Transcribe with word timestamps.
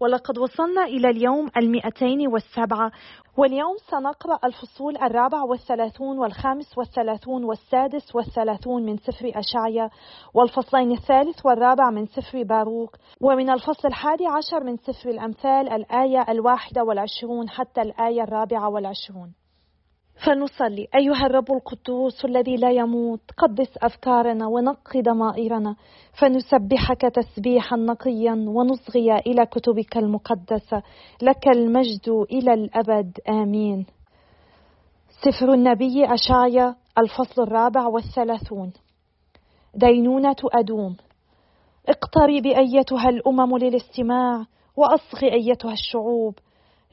ولقد 0.00 0.38
وصلنا 0.38 0.84
إلى 0.84 1.10
اليوم 1.10 1.50
المئتين 1.56 2.28
والسبعة 2.28 2.92
واليوم 3.36 3.76
سنقرأ 3.90 4.38
الفصول 4.44 4.96
الرابع 4.96 5.42
والثلاثون 5.42 6.18
والخامس 6.18 6.78
والثلاثون 6.78 7.44
والسادس 7.44 8.14
والثلاثون 8.14 8.86
من 8.86 8.96
سفر 8.96 9.32
أشعيا 9.34 9.90
والفصلين 10.34 10.92
الثالث 10.92 11.46
والرابع 11.46 11.90
من 11.90 12.06
سفر 12.06 12.42
باروك 12.42 12.96
ومن 13.20 13.50
الفصل 13.50 13.88
الحادي 13.88 14.26
عشر 14.26 14.64
من 14.64 14.76
سفر 14.76 15.10
الأمثال 15.10 15.68
الآية 15.68 16.24
الواحدة 16.28 16.84
والعشرون 16.84 17.48
حتى 17.48 17.82
الآية 17.82 18.22
الرابعة 18.22 18.68
والعشرون. 18.68 19.32
فلنصلي 20.24 20.88
أيها 20.94 21.26
الرب 21.26 21.52
القدوس 21.52 22.24
الذي 22.24 22.56
لا 22.56 22.70
يموت 22.70 23.20
قدس 23.36 23.78
أفكارنا 23.82 24.46
ونقي 24.46 25.02
ضمائرنا. 25.02 25.76
فنسبحك 26.20 27.00
تسبيحا 27.00 27.76
نقيا 27.76 28.32
ونصغي 28.32 29.18
إلى 29.18 29.46
كتبك 29.46 29.96
المقدسة. 29.96 30.82
لك 31.22 31.48
المجد 31.48 32.26
إلى 32.32 32.54
الأبد. 32.54 33.18
آمين. 33.28 33.86
سفر 35.22 35.52
النبي 35.52 36.04
أشعيا 36.04 36.74
الفصل 36.98 37.42
الرابع 37.42 37.86
والثلاثون. 37.86 38.72
دينونة 39.74 40.36
أدوم. 40.54 40.96
اقترب 41.88 42.46
أيتها 42.46 43.08
الأمم 43.08 43.58
للاستماع 43.58 44.44
وأصغ 44.76 45.22
أيتها 45.22 45.72
الشعوب. 45.72 46.34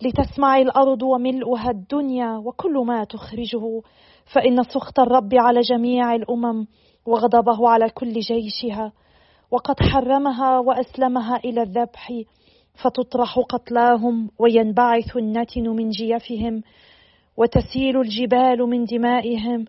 لتسمع 0.02 0.58
الأرض 0.58 1.04
وملؤها 1.04 1.70
الدنيا 1.72 2.38
وكل 2.38 2.74
ما 2.88 3.04
تخرجه 3.04 3.82
فإن 4.34 4.64
سخط 4.64 5.00
الرب 5.00 5.30
على 5.34 5.62
جميع 5.62 6.16
الأمم 6.16 6.68
وغضبه 7.06 7.70
على 7.70 7.90
كل 7.90 8.14
جيشها 8.20 8.92
وقد 9.52 9.76
حرمها 9.80 10.60
وأسلمها 10.60 11.38
إلى 11.38 11.62
الذبح 11.62 12.14
فتطرح 12.74 13.40
قتلاهم 13.40 14.30
وينبعث 14.40 15.18
النتن 15.18 15.70
من 15.70 15.90
جيفهم 15.90 16.62
وتسيل 17.38 18.02
الجبال 18.02 18.60
من 18.60 18.86
دمائهم 18.86 19.66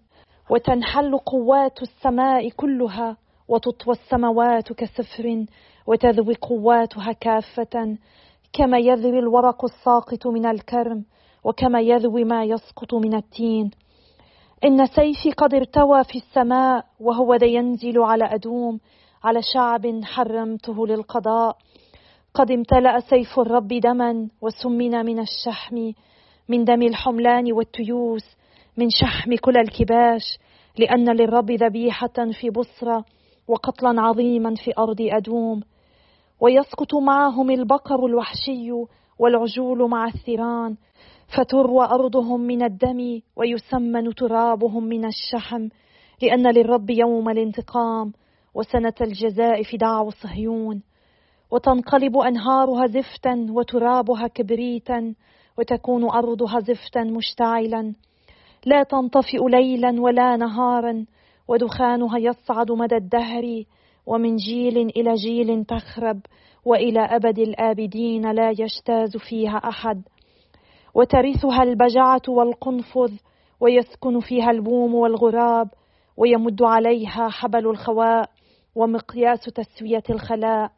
وتنحل 0.51 1.19
قوات 1.19 1.83
السماء 1.83 2.49
كلها 2.49 3.17
وتطوى 3.49 3.95
السماوات 3.95 4.73
كسفر 4.73 5.45
وتذوي 5.87 6.35
قواتها 6.35 7.13
كافة 7.13 7.97
كما 8.53 8.79
يذوي 8.79 9.19
الورق 9.19 9.65
الساقط 9.65 10.27
من 10.27 10.47
الكرم 10.47 11.05
وكما 11.45 11.81
يذوي 11.81 12.25
ما 12.25 12.45
يسقط 12.45 12.95
من 12.95 13.15
التين. 13.15 13.71
إن 14.65 14.87
سيفي 14.87 15.31
قد 15.31 15.55
ارتوى 15.55 16.05
في 16.05 16.19
السماء 16.19 16.85
وهو 17.01 17.35
ذا 17.35 17.47
ينزل 17.47 17.99
على 17.99 18.25
أدوم 18.25 18.81
على 19.25 19.41
شعب 19.55 20.01
حرمته 20.05 20.87
للقضاء. 20.87 21.57
قد 22.35 22.51
امتلأ 22.51 23.01
سيف 23.01 23.41
الرب 23.41 23.69
دما 23.69 24.29
وسمن 24.41 25.07
من 25.07 25.19
الشحم 25.19 25.93
من 26.49 26.65
دم 26.65 26.83
الحملان 26.83 27.53
والتيوس 27.53 28.25
من 28.77 28.91
شحم 28.91 29.37
كل 29.37 29.57
الكباش. 29.57 30.39
لأن 30.79 31.17
للرب 31.17 31.51
ذبيحة 31.51 32.31
في 32.41 32.51
بصرة 32.51 33.05
وقتلا 33.49 34.03
عظيما 34.03 34.55
في 34.55 34.73
أرض 34.79 34.97
أدوم. 35.01 35.63
ويسقط 36.41 36.95
معهم 36.95 37.51
البقر 37.51 38.07
الوحشي 38.07 38.73
والعجول 39.19 39.91
مع 39.91 40.07
الثيران 40.07 40.77
فتروى 41.37 41.85
أرضهم 41.85 42.41
من 42.41 42.63
الدم 42.63 43.21
ويسمن 43.37 44.15
ترابهم 44.15 44.85
من 44.85 45.05
الشحم 45.05 45.69
لأن 46.23 46.47
للرب 46.47 46.91
يوم 46.91 47.29
الانتقام 47.29 48.13
وسنة 48.55 48.95
الجزاء 49.01 49.63
في 49.63 49.77
دعو 49.77 50.11
صهيون. 50.11 50.83
وتنقلب 51.51 52.17
أنهارها 52.17 52.87
زفتا 52.87 53.47
وترابها 53.51 54.27
كبريتا 54.27 55.15
وتكون 55.59 56.11
أرضها 56.11 56.61
زفتا 56.61 57.03
مشتعلا. 57.03 57.95
لا 58.67 58.83
تنطفئ 58.83 59.49
ليلا 59.49 60.01
ولا 60.01 60.37
نهارا 60.37 61.05
ودخانها 61.49 62.19
يصعد 62.19 62.73
مدى 62.73 62.97
الدهر 62.97 63.65
ومن 64.07 64.37
جيل 64.37 64.79
إلى 64.79 65.15
جيل 65.15 65.65
تخرب 65.65 66.21
وإلى 66.65 67.01
أبد 67.01 67.39
الآبدين 67.39 68.31
لا 68.31 68.51
يجتاز 68.51 69.17
فيها 69.17 69.57
أحد. 69.57 70.03
وترثها 70.95 71.63
البجعة 71.63 72.23
والقنفذ 72.29 73.13
ويسكن 73.61 74.21
فيها 74.21 74.51
البوم 74.51 74.95
والغراب 74.95 75.69
ويمد 76.17 76.63
عليها 76.63 77.29
حبل 77.29 77.67
الخواء 77.67 78.31
ومقياس 78.75 79.41
تسوية 79.41 80.03
الخلاء. 80.11 80.71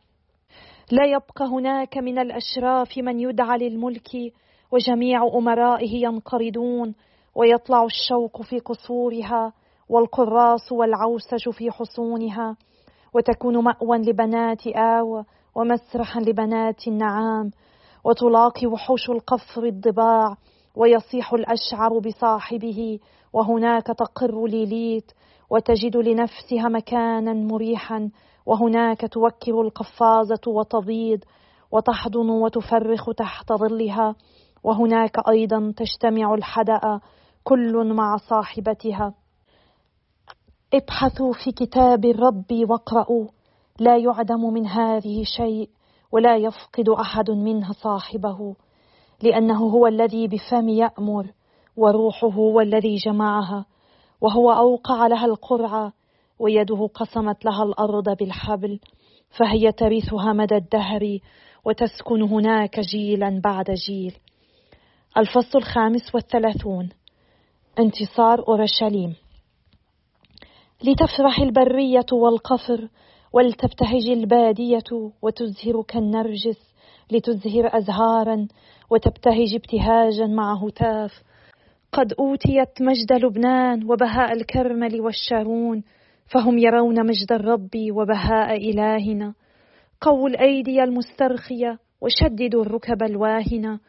لا 0.90 1.04
يبقى 1.04 1.46
هناك 1.46 1.98
من 1.98 2.18
الأشراف 2.18 2.98
من 2.98 3.20
يدعى 3.20 3.58
للملك 3.58 4.32
وجميع 4.72 5.26
أمرائه 5.34 6.04
ينقرضون 6.04 6.94
ويطلع 7.34 7.84
الشوق 7.84 8.42
في 8.42 8.58
قصورها 8.58 9.52
والقراص 9.88 10.72
والعوسج 10.72 11.50
في 11.50 11.70
حصونها. 11.70 12.56
وتكون 13.18 13.64
مأوى 13.64 13.98
لبنات 13.98 14.66
آوى 14.66 15.24
ومسرحا 15.54 16.20
لبنات 16.20 16.88
النعام 16.88 17.50
وتلاقي 18.04 18.66
وحوش 18.66 19.10
القفر 19.10 19.64
الضباع 19.64 20.36
ويصيح 20.76 21.32
الأشعر 21.32 21.98
بصاحبه 21.98 22.98
وهناك 23.32 23.86
تقر 23.86 24.46
ليليت 24.46 25.12
وتجد 25.50 25.96
لنفسها 25.96 26.68
مكانا 26.68 27.32
مريحا 27.32 28.10
وهناك 28.46 29.12
توكر 29.12 29.60
القفازة 29.60 30.40
وتبيض 30.46 31.20
وتحضن 31.72 32.30
وتفرخ 32.30 33.10
تحت 33.16 33.52
ظلها 33.52 34.14
وهناك 34.64 35.28
أيضا 35.28 35.72
تجتمع 35.76 36.34
الحدأ 36.34 37.00
كل 37.44 37.94
مع 37.94 38.16
صاحبتها 38.16 39.14
ابحثوا 40.74 41.32
في 41.44 41.52
كتاب 41.52 42.04
الرب 42.04 42.52
واقرأوا 42.70 43.26
لا 43.78 43.96
يعدم 43.96 44.52
من 44.52 44.66
هذه 44.66 45.24
شيء 45.36 45.68
ولا 46.12 46.36
يفقد 46.36 46.88
أحد 46.88 47.30
منها 47.30 47.72
صاحبه 47.72 48.54
لأنه 49.22 49.58
هو 49.58 49.86
الذي 49.86 50.28
بفم 50.28 50.68
يأمر 50.68 51.26
وروحه 51.76 52.28
هو 52.28 52.60
الذي 52.60 52.96
جمعها 52.96 53.64
وهو 54.20 54.50
أوقع 54.52 55.06
لها 55.06 55.26
القرعة 55.26 55.92
ويده 56.38 56.90
قسمت 56.94 57.44
لها 57.44 57.62
الأرض 57.62 58.16
بالحبل 58.16 58.80
فهي 59.38 59.72
ترثها 59.72 60.32
مدى 60.32 60.56
الدهر 60.56 61.18
وتسكن 61.64 62.22
هناك 62.22 62.80
جيلا 62.80 63.40
بعد 63.44 63.70
جيل. 63.70 64.14
الفصل 65.16 65.58
الخامس 65.58 66.14
والثلاثون. 66.14 66.88
انتصار 67.78 68.48
أورشليم. 68.48 69.14
لتفرح 70.84 71.40
البرية 71.40 72.06
والقفر 72.12 72.88
ولتبتهج 73.32 74.08
البادية 74.10 75.10
وتزهر 75.22 75.82
كالنرجس 75.88 76.74
لتزهر 77.12 77.76
أزهارا 77.78 78.48
وتبتهج 78.90 79.54
ابتهاجا 79.54 80.26
مع 80.26 80.54
هتاف. 80.54 81.22
قد 81.92 82.12
أوتيت 82.12 82.82
مجد 82.82 83.12
لبنان 83.12 83.90
وبهاء 83.90 84.32
الكرمل 84.32 85.00
والشارون 85.00 85.82
فهم 86.26 86.58
يرون 86.58 87.06
مجد 87.06 87.32
الرب 87.32 87.70
وبهاء 87.90 88.56
إلهنا. 88.70 89.34
قووا 90.00 90.28
الأيدي 90.28 90.82
المسترخية 90.82 91.78
وشددوا 92.00 92.62
الركب 92.62 93.02
الواهنة. 93.02 93.80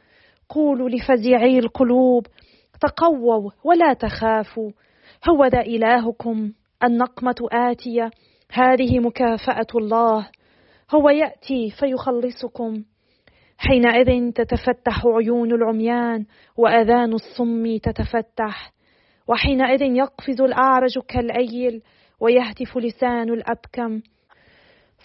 قولوا 0.49 0.89
لفزيعي 0.89 1.59
القلوب 1.59 2.27
تقووا 2.81 3.51
ولا 3.63 3.93
تخافوا 3.93 4.71
هو 5.29 5.45
ذا 5.45 5.61
إلهكم 5.61 6.51
النقمة 6.83 7.35
آتية 7.51 8.11
هذه 8.51 8.99
مكافأة 8.99 9.67
الله. 9.75 10.27
هو 10.95 11.09
يأتي 11.09 11.69
فيخلصكم. 11.79 12.83
حينئذ 13.57 14.31
تتفتح 14.31 15.05
عيون 15.05 15.51
العميان 15.51 16.25
وأذان 16.57 17.13
الصم 17.13 17.77
تتفتح. 17.77 18.71
وحينئذ 19.27 19.81
يقفز 19.81 20.41
الأعرج 20.41 20.99
كالأيل 21.07 21.81
ويهتف 22.19 22.77
لسان 22.77 23.29
الأبكم. 23.29 24.01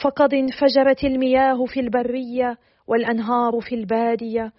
فقد 0.04 0.34
انفجرت 0.34 1.04
المياه 1.04 1.64
في 1.64 1.80
البرية 1.80 2.58
والأنهار 2.86 3.60
في 3.60 3.74
البادية. 3.74 4.52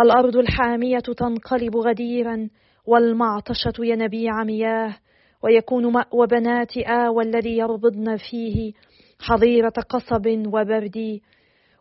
الأرض 0.00 0.36
الحامية 0.36 0.98
تنقلب 0.98 1.76
غديرا 1.76 2.48
والمعطشة 2.86 3.72
ينبيع 3.78 4.44
مياه. 4.44 4.94
ويكون 5.42 5.92
مأوى 5.92 6.26
بنات 6.26 6.78
آوى 6.78 7.24
الذي 7.24 7.56
يربضن 7.56 8.16
فيه 8.16 8.72
حظيرة 9.20 9.72
قصب 9.88 10.26
وبرد. 10.46 11.20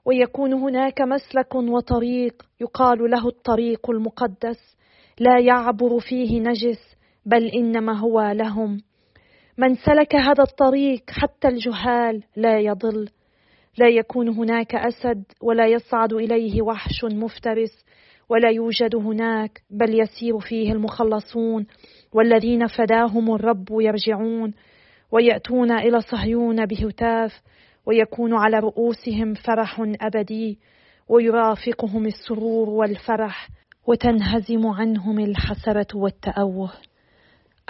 ويكون 0.06 0.54
هناك 0.54 1.02
مسلك 1.02 1.56
وطريق 1.56 2.44
يقال 2.62 3.12
له 3.12 3.28
الطريق 3.28 3.90
المقدس. 3.90 4.78
لا 5.20 5.40
يعبر 5.40 6.00
فيه 6.00 6.40
نجس 6.40 6.96
بل 7.26 7.48
إنما 7.48 8.00
هو 8.00 8.22
لهم. 8.22 8.78
من 9.58 9.76
سلك 9.76 10.16
هذا 10.16 10.44
الطريق 10.44 11.04
حتى 11.10 11.48
الجهال 11.48 12.24
لا 12.36 12.60
يضل. 12.60 13.10
لا 13.78 13.88
يكون 13.88 14.30
هناك 14.30 14.76
أسد 14.76 15.24
ولا 15.42 15.68
يصعد 15.68 16.14
إليه 16.14 16.62
وحش 16.62 17.04
مفترس. 17.04 17.86
ولا 18.30 18.50
يوجد 18.50 18.96
هناك 18.96 19.62
بل 19.70 20.00
يسير 20.00 20.40
فيه 20.40 20.72
المخلصون. 20.72 21.66
والذين 22.14 22.68
فداهم 22.68 23.36
الرب 23.36 23.68
يرجعون 23.72 24.54
ويأتون 25.12 25.72
إلى 25.72 26.02
صهيون 26.02 26.66
بهتاف 26.66 27.42
ويكون 27.86 28.34
على 28.34 28.60
رؤوسهم 28.60 29.34
فرح 29.34 29.82
أبدي 30.02 30.60
ويرافقهم 31.10 32.06
السرور 32.06 32.70
والفرح 32.70 33.50
وتنهزم 33.88 34.68
عنهم 34.68 35.20
الحسرة 35.20 35.88
والتأوه. 35.96 36.72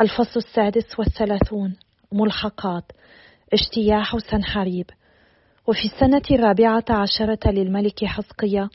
الفصل 0.01 0.39
السادس 0.39 0.99
والثلاثون 0.99 1.75
ملحقات 2.11 2.83
اجتياح 3.53 4.17
سنحريب. 4.17 4.85
وفي 5.68 5.86
السنة 5.86 6.22
الرابعة 6.31 6.86
عشرة 6.90 7.52
للملك 7.52 8.06
حزقيا 8.06 8.69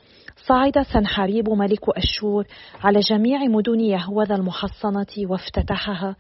صعد 0.47 0.83
سنحريب 0.93 1.51
ملك 1.51 1.89
أشور 1.89 2.47
على 2.85 3.01
جميع 3.01 3.45
مدن 3.45 3.81
يهوذا 3.81 4.35
المحصنة 4.35 5.07
وافتتحها. 5.19 6.17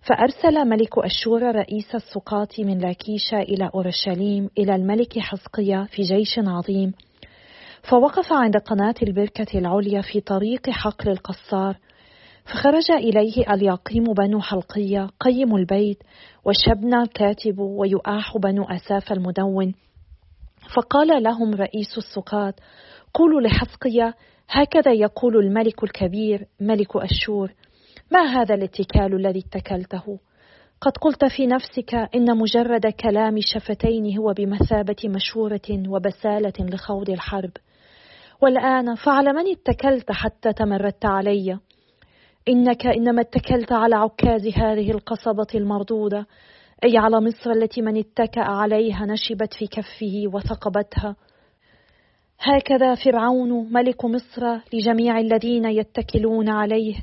فأرسل 0.00 0.68
ملك 0.68 0.98
أشور 0.98 1.42
رئيس 1.42 1.94
السقاط 1.94 2.60
من 2.60 2.78
لاكيشا 2.78 3.42
إلى 3.42 3.70
أورشليم 3.74 4.50
إلى 4.58 4.74
الملك 4.74 5.18
حزقيا 5.18 5.84
في 5.84 6.02
جيش 6.02 6.38
عظيم. 6.38 6.92
فوقف 7.82 8.32
عند 8.32 8.56
قناة 8.56 8.94
البركة 9.02 9.58
العليا 9.58 10.02
في 10.02 10.20
طريق 10.20 10.70
حقل 10.70 11.10
القصار. 11.10 11.76
فخرج 12.44 12.90
إليه 12.90 13.52
اليقيم 13.54 14.04
بنو 14.04 14.40
حلقية 14.40 15.08
قيم 15.20 15.56
البيت 15.56 16.02
وشبنا 16.44 17.02
الكاتب 17.02 17.58
ويؤاح 17.58 18.36
بنو 18.36 18.64
أساف 18.64 19.12
المدون. 19.12 19.74
فقال 20.76 21.22
لهم 21.22 21.54
رئيس 21.54 21.98
السقاط 21.98 22.54
قولوا 23.14 23.40
لحزقية 23.40 24.14
هكذا 24.48 24.92
يقول 24.92 25.36
الملك 25.36 25.84
الكبير 25.84 26.46
ملك 26.60 26.96
أشور 26.96 27.52
ما 28.10 28.20
هذا 28.20 28.54
الاتكال 28.54 29.14
الذي 29.14 29.38
اتكلته؟ 29.38 30.18
قد 30.80 30.92
قلت 30.96 31.24
في 31.24 31.46
نفسك 31.46 31.94
إن 31.94 32.38
مجرد 32.38 32.86
كلام 32.86 33.40
شفتين 33.40 34.18
هو 34.18 34.32
بمثابة 34.32 34.96
مشورة 35.04 35.88
وبسالة 35.88 36.52
لخوض 36.60 37.10
الحرب. 37.10 37.50
والآن 38.42 38.94
فعلى 38.94 39.32
من 39.32 39.50
اتكلت 39.50 40.12
حتى 40.12 40.52
تمردت 40.52 41.04
علي؟ 41.04 41.58
إنك 42.48 42.86
إنما 42.86 43.20
اتكلت 43.20 43.72
على 43.72 43.96
عكاز 43.96 44.46
هذه 44.46 44.90
القصبة 44.90 45.46
المردودة 45.54 46.26
أي 46.84 46.98
على 46.98 47.20
مصر 47.20 47.50
التي 47.50 47.82
من 47.82 47.96
اتكأ 47.96 48.40
عليها 48.40 49.06
نشبت 49.06 49.54
في 49.54 49.66
كفه 49.66 50.22
وثقبتها. 50.34 51.16
هكذا 52.40 52.94
فرعون 52.94 53.72
ملك 53.72 54.04
مصر 54.04 54.58
لجميع 54.72 55.18
الذين 55.18 55.64
يتكلون 55.64 56.48
عليه. 56.48 56.94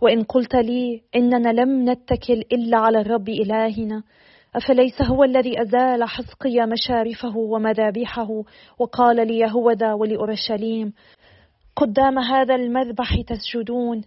وإن 0.00 0.22
قلت 0.22 0.54
لي 0.54 1.02
إننا 1.16 1.48
لم 1.48 1.90
نتكل 1.90 2.44
إلا 2.52 2.78
على 2.78 3.00
الرب 3.00 3.28
إلهنا 3.28 4.02
أفليس 4.56 5.02
هو 5.02 5.24
الذي 5.24 5.62
أزال 5.62 6.04
حزقي 6.04 6.66
مشارفه 6.66 7.36
ومذابحه؟ 7.36 8.42
وقال 8.78 9.26
ليهوذا 9.26 9.92
ولأورشليم 9.92 10.92
قدام 11.76 12.18
هذا 12.18 12.54
المذبح 12.54 13.20
تسجدون. 13.28 14.02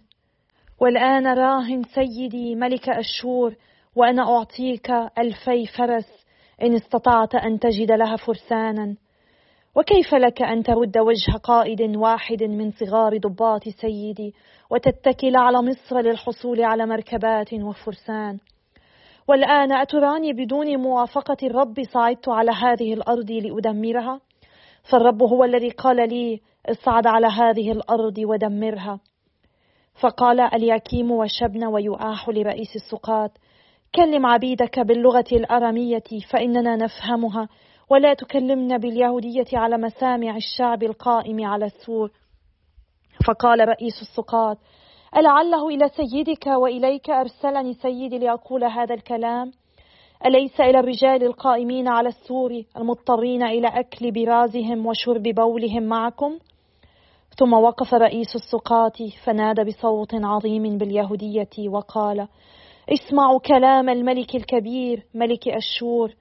والآن 0.80 1.26
راهن 1.26 1.82
سيدي 1.82 2.54
ملك 2.54 2.88
أشور 2.88 3.54
وأنا 3.96 4.36
أعطيك 4.36 4.90
ألفي 5.18 5.66
فرس 5.66 6.26
إن 6.62 6.74
استطعت 6.74 7.34
أن 7.34 7.58
تجد 7.58 7.92
لها 7.92 8.16
فرسانا. 8.16 8.96
وكيف 9.74 10.14
لك 10.14 10.42
أن 10.42 10.62
ترد 10.62 10.98
وجه 10.98 11.32
قائد 11.42 11.96
واحد 11.96 12.42
من 12.42 12.70
صغار 12.70 13.18
ضباط 13.18 13.68
سيدي 13.68 14.34
وتتكل 14.70 15.36
على 15.36 15.62
مصر 15.62 16.00
للحصول 16.00 16.62
على 16.62 16.86
مركبات 16.86 17.54
وفرسان؟ 17.54 18.38
والآن 19.28 19.72
أتراني 19.72 20.32
بدون 20.32 20.76
موافقة 20.76 21.36
الرب 21.42 21.82
صعدت 21.92 22.28
على 22.28 22.50
هذه 22.50 22.94
الأرض 22.94 23.30
لأدمرها؟ 23.30 24.20
فالرب 24.90 25.22
هو 25.22 25.44
الذي 25.44 25.70
قال 25.70 26.08
لي 26.08 26.40
اصعد 26.66 27.06
على 27.06 27.26
هذه 27.26 27.72
الأرض 27.72 28.18
ودمرها. 28.18 29.00
فقال 30.00 30.40
الياكيم 30.40 31.10
وشبن 31.10 31.64
ويؤاح 31.64 32.28
لرئيس 32.28 32.76
السقاط 32.76 33.30
كلم 33.96 34.26
عبيدك 34.26 34.80
باللغة 34.80 35.24
الأرامية 35.32 36.02
فإننا 36.30 36.76
نفهمها 36.76 37.48
ولا 37.90 38.14
تكلمنا 38.14 38.76
باليهودية 38.76 39.46
على 39.52 39.78
مسامع 39.78 40.36
الشعب 40.36 40.82
القائم 40.82 41.44
على 41.44 41.64
السور. 41.64 42.10
فقال 43.26 43.68
رئيس 43.68 44.02
السقاط 44.02 44.58
ألعله 45.16 45.68
إلى 45.68 45.88
سيدك 45.88 46.46
وإليك 46.46 47.10
أرسلني 47.10 47.74
سيدي 47.74 48.18
لأقول 48.18 48.64
هذا 48.64 48.94
الكلام؟ 48.94 49.52
أليس 50.26 50.60
إلى 50.60 50.78
الرجال 50.78 51.22
القائمين 51.22 51.88
على 51.88 52.08
السور 52.08 52.62
المضطرين 52.76 53.42
إلى 53.42 53.68
أكل 53.68 54.10
برازهم 54.10 54.86
وشرب 54.86 55.22
بولهم 55.22 55.82
معكم؟ 55.82 56.38
ثم 57.38 57.52
وقف 57.52 57.94
رئيس 57.94 58.34
السقاط 58.34 58.96
فنادى 59.24 59.64
بصوت 59.64 60.14
عظيم 60.14 60.78
باليهودية 60.78 61.68
وقال 61.68 62.28
اسمعوا 62.88 63.38
كلام 63.38 63.88
الملك 63.88 64.34
الكبير 64.34 65.06
ملك 65.14 65.48
أشور 65.48 66.14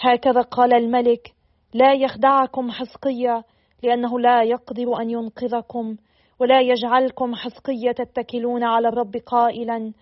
هكذا 0.00 0.40
قال 0.40 0.74
الملك 0.74 1.32
لا 1.74 1.94
يخدعكم 1.94 2.70
حسقية 2.70 3.44
لأنه 3.82 4.20
لا 4.20 4.42
يقدر 4.42 5.00
أن 5.00 5.10
ينقذكم 5.10 5.96
ولا 6.40 6.60
يجعلكم 6.60 7.34
حسقية 7.34 7.92
تتكلون 7.92 8.64
على 8.64 8.88
الرب 8.88 9.16
قائلا. 9.26 9.92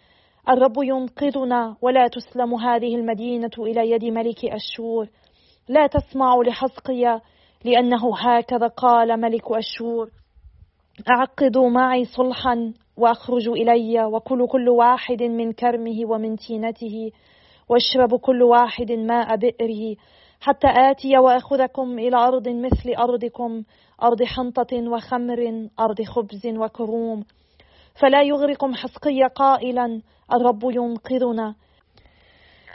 الرب 0.49 0.75
ينقذنا 0.82 1.76
ولا 1.82 2.08
تسلم 2.08 2.55
هذه 2.55 2.96
المدينة 2.96 3.50
إلى 3.58 3.90
يد 3.90 4.05
ملك 4.05 4.44
أشور 4.44 5.08
لا 5.69 5.87
تسمعوا 5.87 6.44
لحسقية 6.44 7.23
لأنه 7.64 8.16
هكذا 8.18 8.66
قال 8.66 9.21
ملك 9.21 9.45
أشور 9.50 10.11
أعقدوا 11.10 11.68
معي 11.70 12.04
صلحا 12.04 12.72
وأخرجوا 12.96 13.56
إلي 13.56 14.04
وكلوا 14.04 14.46
كل 14.46 14.68
واحد 14.68 15.22
من 15.22 15.52
كرمه 15.52 16.10
ومن 16.10 16.36
تينته 16.36 17.10
واشرب 17.68 18.14
كل 18.20 18.42
واحد 18.42 18.92
ماء 18.92 19.36
بئره 19.36 19.96
حتى 20.40 20.66
آتي 20.66 21.18
وأخذكم 21.18 21.98
إلى 21.98 22.16
أرض 22.16 22.48
مثل 22.48 22.94
أرضكم 22.98 23.62
أرض 24.02 24.22
حنطة 24.22 24.90
وخمر 24.90 25.68
أرض 25.80 26.02
خبز 26.02 26.46
وكروم. 26.46 27.24
فلا 28.00 28.22
يغرقم 28.22 28.74
حسقي 28.74 29.22
قائلا 29.34 30.00
الرب 30.32 30.60
ينقذنا. 30.64 31.54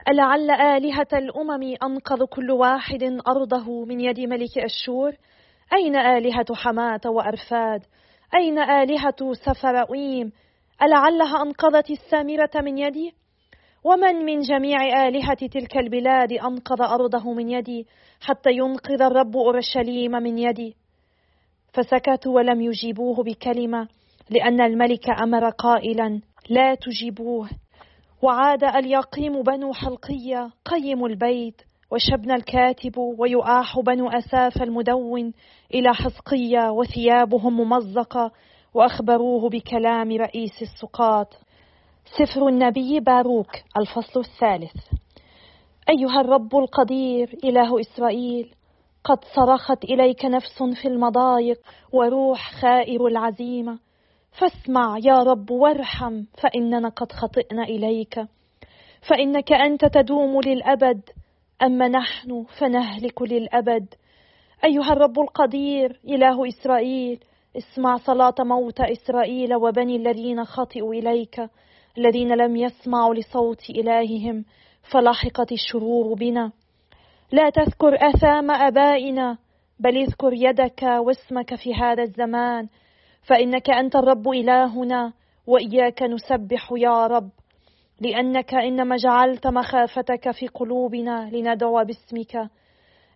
ألعل 0.07 0.51
آلهة 0.51 1.07
الأمم 1.13 1.75
أنقذ 1.83 2.25
كل 2.25 2.51
واحد 2.51 3.03
أرضه 3.27 3.85
من 3.85 3.99
يد 3.99 4.19
ملك 4.19 4.57
أشور؟ 4.57 5.11
أين 5.73 5.95
آلهة 5.95 6.45
حماة 6.55 7.01
وأرفاد؟ 7.05 7.81
أين 8.35 8.59
آلهة 8.59 9.33
سفرائيم 9.33 10.31
ألعلها 10.81 11.41
أنقذت 11.41 11.89
السامرة 11.89 12.51
من 12.55 12.77
يدي؟ 12.77 13.13
ومن 13.83 14.15
من 14.15 14.39
جميع 14.39 15.07
آلهة 15.07 15.47
تلك 15.47 15.77
البلاد 15.77 16.31
أنقذ 16.31 16.81
أرضه 16.81 17.33
من 17.33 17.49
يدي 17.49 17.87
حتى 18.21 18.49
ينقذ 18.51 19.01
الرب 19.01 19.37
أورشليم 19.37 20.11
من 20.11 20.37
يدي؟ 20.37 20.75
فسكتوا 21.73 22.35
ولم 22.35 22.61
يجيبوه 22.61 23.23
بكلمة 23.23 23.87
لأن 24.29 24.61
الملك 24.61 25.09
أمر 25.09 25.49
قائلا 25.49 26.21
لا 26.49 26.75
تجيبوه. 26.75 27.49
وعاد 28.21 28.63
اليقيم 28.63 29.41
بنو 29.43 29.73
حلقية 29.73 30.49
قيم 30.65 31.05
البيت. 31.05 31.61
وشبن 31.91 32.31
الكاتب 32.31 32.97
ويؤاح 32.97 33.79
بنو 33.79 34.09
أساف 34.09 34.63
المدون 34.63 35.33
إلى 35.73 35.93
حزقية 35.93 36.69
وثيابهم 36.69 37.57
ممزقة 37.57 38.31
وأخبروه 38.73 39.49
بكلام 39.49 40.11
رئيس 40.11 40.61
السقاط. 40.61 41.27
سفر 42.17 42.47
النبي 42.47 42.99
باروك 42.99 43.51
الفصل 43.77 44.19
الثالث. 44.19 44.75
أيها 45.89 46.21
الرب 46.21 46.55
القدير 46.55 47.37
إله 47.43 47.79
إسرائيل 47.79 48.53
قد 49.03 49.17
صرخت 49.35 49.83
إليك 49.83 50.25
نفس 50.25 50.63
في 50.81 50.87
المضايق 50.87 51.59
وروح 51.93 52.51
خائر 52.61 53.07
العزيمة. 53.07 53.79
فاسمع 54.39 54.97
يا 55.03 55.19
رب 55.19 55.51
وارحم 55.51 56.23
فإننا 56.41 56.89
قد 56.89 57.11
خطئنا 57.11 57.63
إليك. 57.63 58.19
فإنك 59.09 59.53
أنت 59.53 59.85
تدوم 59.85 60.41
للأبد 60.41 61.01
أما 61.63 61.87
نحن 61.87 62.45
فنهلك 62.59 63.21
للأبد. 63.21 63.93
أيها 64.63 64.93
الرب 64.93 65.19
القدير 65.19 65.99
إله 66.07 66.47
إسرائيل 66.47 67.19
اسمع 67.57 67.97
صلاة 67.97 68.35
موت 68.39 68.81
إسرائيل 68.81 69.55
وبني 69.55 69.95
الذين 69.95 70.45
خطئوا 70.45 70.93
إليك 70.93 71.49
الذين 71.97 72.33
لم 72.33 72.55
يسمعوا 72.55 73.13
لصوت 73.15 73.69
إلههم 73.69 74.45
فلاحقت 74.91 75.51
الشرور 75.51 76.13
بنا. 76.13 76.51
لا 77.31 77.49
تذكر 77.49 77.95
أثام 78.09 78.51
آبائنا 78.51 79.37
بل 79.79 79.97
اذكر 79.97 80.33
يدك 80.33 80.83
واسمك 80.83 81.55
في 81.55 81.73
هذا 81.73 82.03
الزمان. 82.03 82.67
فإنك 83.27 83.69
أنت 83.69 83.95
الرب 83.95 84.29
إلهنا 84.29 85.13
وإياك 85.47 86.03
نسبح 86.03 86.73
يا 86.77 87.07
رب. 87.07 87.29
لأنك 88.01 88.53
إنما 88.53 88.95
جعلت 88.95 89.47
مخافتك 89.47 90.31
في 90.31 90.47
قلوبنا 90.47 91.29
لندعو 91.33 91.83
باسمك. 91.83 92.49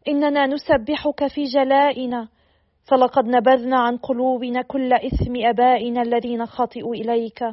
إننا 0.07 0.45
نسبحك 0.45 1.27
في 1.27 1.43
جلائنا. 1.43 2.27
فلقد 2.91 3.25
نبذنا 3.25 3.79
عن 3.79 3.97
قلوبنا 3.97 4.61
كل 4.61 4.93
إثم 4.93 5.35
أبائنا 5.35 6.01
الذين 6.01 6.45
خطئوا 6.45 6.95
إليك. 6.95 7.43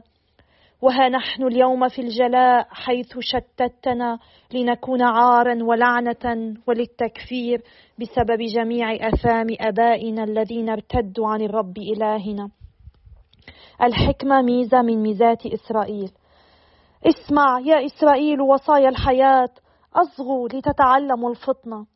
وها 0.83 1.09
نحن 1.09 1.43
اليوم 1.43 1.89
في 1.89 2.03
الجلاء 2.03 2.67
حيث 2.71 3.19
شتتنا 3.21 4.19
لنكون 4.55 5.03
عارا 5.03 5.65
ولعنة 5.65 6.55
وللتكفير 6.67 7.63
بسبب 8.01 8.43
جميع 8.57 9.09
أثام 9.09 9.47
أبائنا 9.61 10.25
الذين 10.25 10.69
ارتدوا 10.69 11.29
عن 11.29 11.43
الرب 11.43 11.79
إلهنا. 11.79 12.51
الحكمة 13.83 14.43
ميزة 14.43 14.83
من 14.83 15.03
ميزات 15.03 15.47
إسرائيل. 15.47 16.11
اسمع 17.07 17.61
يا 17.61 17.87
إسرائيل 17.87 18.41
وصايا 18.41 18.89
الحياة 18.89 19.49
أصغوا 19.95 20.49
لتتعلموا 20.49 21.31
الفطنة. 21.31 21.87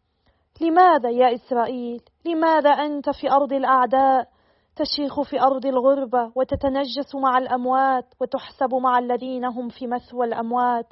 لماذا 0.60 1.10
يا 1.10 1.34
إسرائيل؟ 1.34 2.02
لماذا 2.25 2.70
أنت 2.70 3.10
في 3.10 3.30
أرض 3.32 3.52
الأعداء؟ 3.52 4.28
تشيخ 4.76 5.20
في 5.20 5.40
أرض 5.40 5.66
الغربة 5.66 6.32
وتتنجس 6.34 7.14
مع 7.14 7.38
الأموات 7.38 8.04
وتحسب 8.20 8.75
مع 8.75 8.98
الذين 8.98 9.44
هم 9.44 9.68
في 9.68 9.86
مثوى 9.86 10.26
الأموات. 10.26 10.86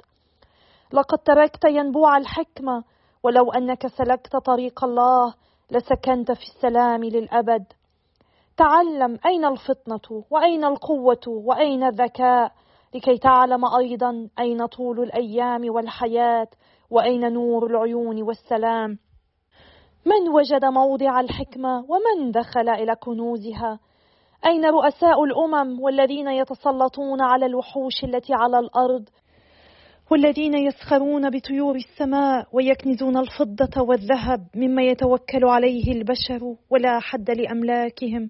لقد 0.93 1.17
تركت 1.17 1.65
ينبوع 1.65 2.17
الحكمة 2.17 2.83
ولو 3.23 3.51
أنك 3.51 3.87
سلكت 3.87 4.35
طريق 4.35 4.83
الله 4.83 5.33
لسكنت 5.71 6.31
في 6.31 6.43
السلام 6.43 7.03
للأبد. 7.03 7.63
تعلم 8.57 9.19
أين 9.25 9.45
الفطنة 9.45 10.23
وأين 10.31 10.65
القوة 10.65 11.27
وأين 11.27 11.83
الذكاء؟ 11.83 12.51
لكي 12.95 13.17
تعلم 13.17 13.65
أيضا 13.65 14.29
أين 14.39 14.65
طول 14.65 14.99
الأيام 14.99 15.61
والحياة 15.69 16.47
وأين 16.89 17.33
نور 17.33 17.67
العيون 17.67 18.21
والسلام. 18.23 18.97
من 20.05 20.29
وجد 20.29 20.65
موضع 20.65 21.19
الحكمة 21.19 21.77
ومن 21.77 22.31
دخل 22.31 22.69
إلى 22.69 22.95
كنوزها؟ 22.95 23.79
أين 24.45 24.65
رؤساء 24.65 25.23
الأمم 25.23 25.81
والذين 25.81 26.27
يتسلطون 26.27 27.21
على 27.21 27.45
الوحوش 27.45 28.03
التي 28.03 28.33
على 28.33 28.59
الأرض؟ 28.59 29.09
والذين 30.11 30.53
يسخرون 30.53 31.29
بطيور 31.29 31.75
السماء 31.75 32.47
ويكنزون 32.53 33.17
الفضة 33.17 33.81
والذهب 33.81 34.47
مما 34.55 34.81
يتوكل 34.83 35.45
عليه 35.45 35.91
البشر 35.91 36.55
ولا 36.69 36.99
حد 36.99 37.31
لأملاكهم. 37.31 38.29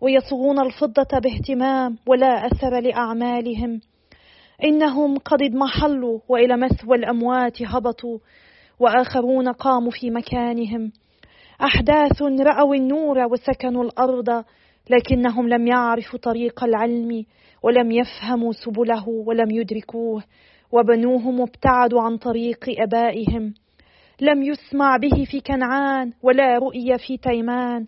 ويصغون 0.00 0.58
الفضة 0.58 1.18
باهتمام 1.18 1.96
ولا 2.06 2.46
أثر 2.46 2.80
لأعمالهم. 2.80 3.80
إنهم 4.64 5.18
قد 5.18 5.42
اضمحلوا 5.42 6.20
وإلى 6.28 6.56
مثوى 6.56 6.96
الأموات 6.96 7.62
هبطوا 7.62 8.18
وآخرون 8.80 9.48
قاموا 9.48 9.90
في 9.90 10.10
مكانهم. 10.10 10.92
أحداث 11.62 12.22
رأوا 12.22 12.74
النور 12.74 13.18
وسكنوا 13.18 13.84
الأرض 13.84 14.44
لكنهم 14.90 15.48
لم 15.48 15.66
يعرفوا 15.66 16.18
طريق 16.18 16.64
العلم 16.64 17.24
ولم 17.62 17.90
يفهموا 17.90 18.52
سبله 18.52 19.08
ولم 19.08 19.50
يدركوه 19.50 20.22
وبنوهم 20.72 21.40
ابتعدوا 21.40 22.02
عن 22.02 22.16
طريق 22.16 22.64
أبائهم. 22.68 23.54
لم 24.20 24.42
يسمع 24.42 24.96
به 24.96 25.24
في 25.30 25.40
كنعان 25.40 26.12
ولا 26.22 26.58
رؤي 26.58 26.98
في 26.98 27.16
تيمان. 27.16 27.86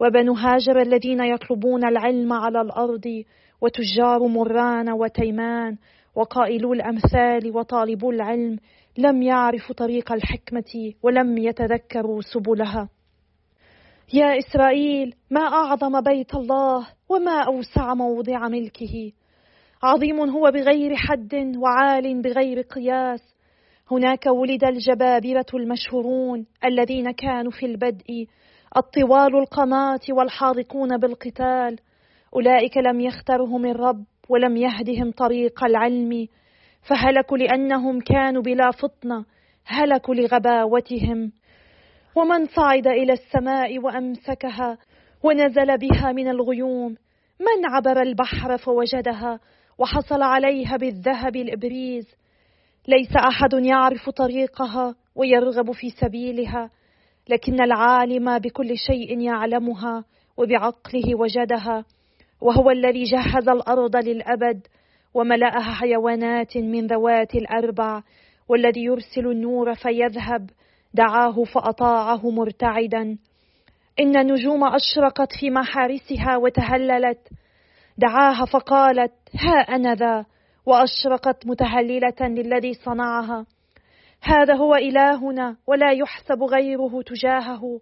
وبنو 0.00 0.32
هاجر 0.32 0.80
الذين 0.82 1.20
يطلبون 1.20 1.84
العلم 1.84 2.32
على 2.32 2.60
الأرض 2.60 3.24
وتجار 3.60 4.26
مران 4.26 4.90
وتيمان 4.90 5.76
وقائلو 6.14 6.72
الأمثال 6.72 7.56
وطالبو 7.56 8.10
العلم 8.10 8.58
لم 8.98 9.22
يعرفوا 9.22 9.74
طريق 9.74 10.12
الحكمة 10.12 10.92
ولم 11.02 11.38
يتذكروا 11.38 12.20
سبلها. 12.20 12.88
يا 14.14 14.38
إسرائيل 14.38 15.14
ما 15.30 15.40
أعظم 15.40 16.00
بيت 16.00 16.34
الله 16.34 16.86
وما 17.08 17.42
أوسع 17.42 17.94
موضع 17.94 18.48
ملكه؟ 18.48 19.12
عظيم 19.82 20.20
هو 20.30 20.50
بغير 20.50 20.96
حد 20.96 21.56
وعال 21.56 22.22
بغير 22.22 22.60
قياس. 22.60 23.32
هناك 23.90 24.26
ولد 24.26 24.64
الجبابرة 24.64 25.46
المشهورون 25.54 26.46
الذين 26.64 27.10
كانوا 27.10 27.50
في 27.50 27.66
البدء 27.66 28.26
الطوال 28.76 29.36
القناة 29.36 30.00
والحاضقون 30.10 30.96
بالقتال. 30.96 31.78
أولئك 32.34 32.76
لم 32.76 33.00
يخترهم 33.00 33.66
الرب 33.66 34.04
ولم 34.28 34.56
يهدهم 34.56 35.10
طريق 35.10 35.64
العلم. 35.64 36.28
فهلكوا 36.88 37.38
لأنهم 37.38 38.00
كانوا 38.00 38.42
بلا 38.42 38.70
فطنة. 38.70 39.24
هلكوا 39.66 40.14
لغباوتهم. 40.14 41.32
ومن 42.16 42.46
صعد 42.46 42.86
إلى 42.86 43.12
السماء 43.12 43.78
وأمسكها 43.78 44.78
ونزل 45.22 45.78
بها 45.78 46.12
من 46.12 46.28
الغيوم 46.28 46.96
من 47.40 47.66
عبر 47.66 48.02
البحر 48.02 48.56
فوجدها 48.58 49.40
وحصل 49.78 50.22
عليها 50.22 50.76
بالذهب 50.76 51.36
الإبريز. 51.36 52.06
ليس 52.88 53.16
أحد 53.16 53.52
يعرف 53.52 54.10
طريقها 54.10 54.94
ويرغب 55.14 55.72
في 55.72 55.90
سبيلها. 55.90 56.70
لكن 57.28 57.60
العالم 57.62 58.38
بكل 58.38 58.78
شيء 58.86 59.20
يعلمها 59.20 60.04
وبعقله 60.36 61.14
وجدها 61.14 61.84
وهو 62.40 62.70
الذي 62.70 63.02
جهز 63.02 63.48
الأرض 63.48 63.96
للأبد 63.96 64.66
وملأها 65.14 65.74
حيوانات 65.74 66.56
من 66.56 66.86
ذوات 66.86 67.34
الأربع 67.34 68.02
والذي 68.48 68.84
يرسل 68.84 69.26
النور 69.26 69.74
فيذهب 69.74 70.50
دعاه 70.94 71.44
فأطاعه 71.44 72.30
مرتعدا. 72.30 73.18
إن 74.00 74.16
النجوم 74.16 74.64
أشرقت 74.64 75.28
في 75.40 75.50
محارسها 75.50 76.36
وتهللت 76.36 77.28
دعاها 77.98 78.44
فقالت 78.44 79.12
ها 79.40 79.76
أنا 79.76 79.94
ذا. 79.94 80.24
وأشرقت 80.66 81.46
متهللة 81.46 82.20
للذي 82.20 82.74
صنعها. 82.74 83.46
هذا 84.22 84.54
هو 84.54 84.74
إلهنا 84.74 85.56
ولا 85.66 85.92
يحسب 85.92 86.42
غيره 86.42 87.02
تجاهه. 87.02 87.80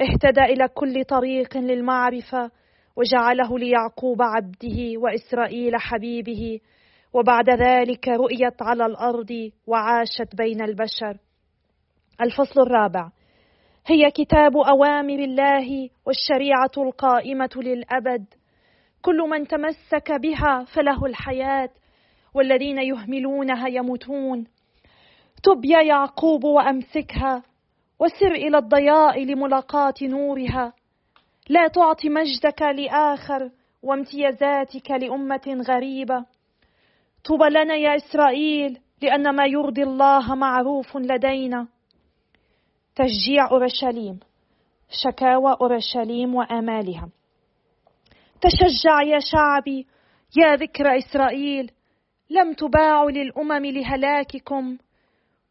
اهتدى 0.00 0.40
إلى 0.40 0.68
كل 0.68 1.04
طريق 1.04 1.56
للمعرفة 1.56 2.50
وجعله 2.96 3.58
ليعقوب 3.58 4.22
عبده 4.22 4.98
وإسرائيل 4.98 5.76
حبيبه. 5.76 6.60
وبعد 7.12 7.50
ذلك 7.50 8.08
رؤيت 8.08 8.62
على 8.62 8.86
الأرض 8.86 9.50
وعاشت 9.66 10.36
بين 10.36 10.62
البشر. 10.62 11.18
الفصل 12.20 12.60
الرابع. 12.60 13.10
هي 13.86 14.10
كتاب 14.10 14.56
أوامر 14.56 15.18
الله 15.18 15.88
والشريعة 16.06 16.72
القائمة 16.78 17.50
للأبد. 17.56 18.24
كل 19.02 19.16
من 19.16 19.46
تمسك 19.46 20.12
بها 20.12 20.64
فله 20.74 21.06
الحياة 21.06 21.70
والذين 22.34 22.78
يهملونها 22.78 23.68
يموتون. 23.68 24.46
تب 25.42 25.64
يا 25.64 25.82
يعقوب 25.82 26.44
وأمسكها 26.44 27.42
وسر 27.98 28.32
إلى 28.32 28.58
الضياء 28.58 29.24
لملاقاة 29.24 29.94
نورها. 30.02 30.72
لا 31.48 31.68
تعطي 31.68 32.08
مجدك 32.08 32.62
لآخر 32.62 33.50
وامتيازاتك 33.82 34.90
لأمة 34.90 35.64
غريبة. 35.68 36.24
طوبى 37.24 37.48
لنا 37.50 37.74
يا 37.74 37.96
إسرائيل 37.96 38.78
لأن 39.02 39.36
ما 39.36 39.46
يرضي 39.46 39.82
الله 39.82 40.34
معروف 40.34 40.96
لدينا. 40.96 41.68
تشجيع 42.94 43.50
أورشليم 43.50 44.20
شكاوى 45.04 45.56
أورشليم 45.60 46.34
وآمالها. 46.34 47.08
تشجع 48.40 49.02
يا 49.02 49.18
شعبي 49.18 49.86
يا 50.36 50.56
ذكر 50.56 50.98
إسرائيل 50.98 51.70
لم 52.30 52.52
تباعوا 52.52 53.10
للأمم 53.10 53.66
لهلاككم. 53.66 54.78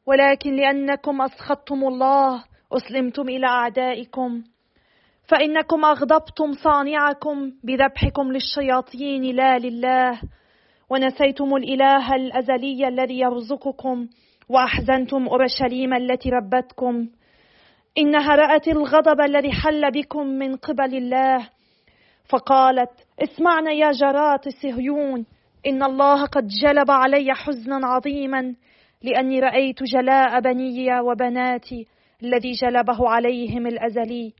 ولكن 0.05 0.55
لأنكم 0.55 1.21
أسخطتم 1.21 1.83
الله 1.83 2.43
أسلمتم 2.73 3.29
إلى 3.29 3.47
أعدائكم. 3.47 4.43
فإنكم 5.27 5.85
أغضبتم 5.85 6.53
صانعكم 6.53 7.51
بذبحكم 7.63 8.31
للشياطين 8.31 9.35
لا 9.35 9.57
لله. 9.57 10.21
ونسيتم 10.89 11.55
الإله 11.55 12.15
الأزلي 12.15 12.87
الذي 12.87 13.19
يرزقكم 13.19 14.07
وأحزنتم 14.49 15.27
أورشليم 15.27 15.93
التي 15.93 16.29
ربتكم. 16.29 17.07
إنها 17.97 18.35
رأت 18.35 18.67
الغضب 18.67 19.21
الذي 19.21 19.51
حل 19.51 19.91
بكم 19.91 20.27
من 20.27 20.55
قبل 20.55 20.95
الله. 20.95 21.49
فقالت 22.29 22.91
اسمعنا 23.23 23.71
يا 23.71 23.91
جرات 23.91 24.49
صهيون 24.49 25.25
إن 25.67 25.83
الله 25.83 26.25
قد 26.25 26.47
جلب 26.63 26.91
علي 26.91 27.33
حزنا 27.33 27.87
عظيما. 27.87 28.55
لأني 29.03 29.39
رأيت 29.39 29.83
جلاء 29.83 30.39
بني 30.39 30.99
وبناتي 30.99 31.87
الذي 32.23 32.51
جلبه 32.51 33.09
عليهم 33.09 33.67
الأزلي. 33.67 34.33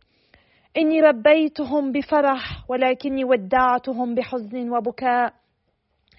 إني 0.78 1.02
ربيتهم 1.02 1.92
بفرح 1.92 2.70
ولكني 2.70 3.26
ودعتهم 3.26 4.16
بحزن 4.16 4.70
وبكاء. 4.70 5.34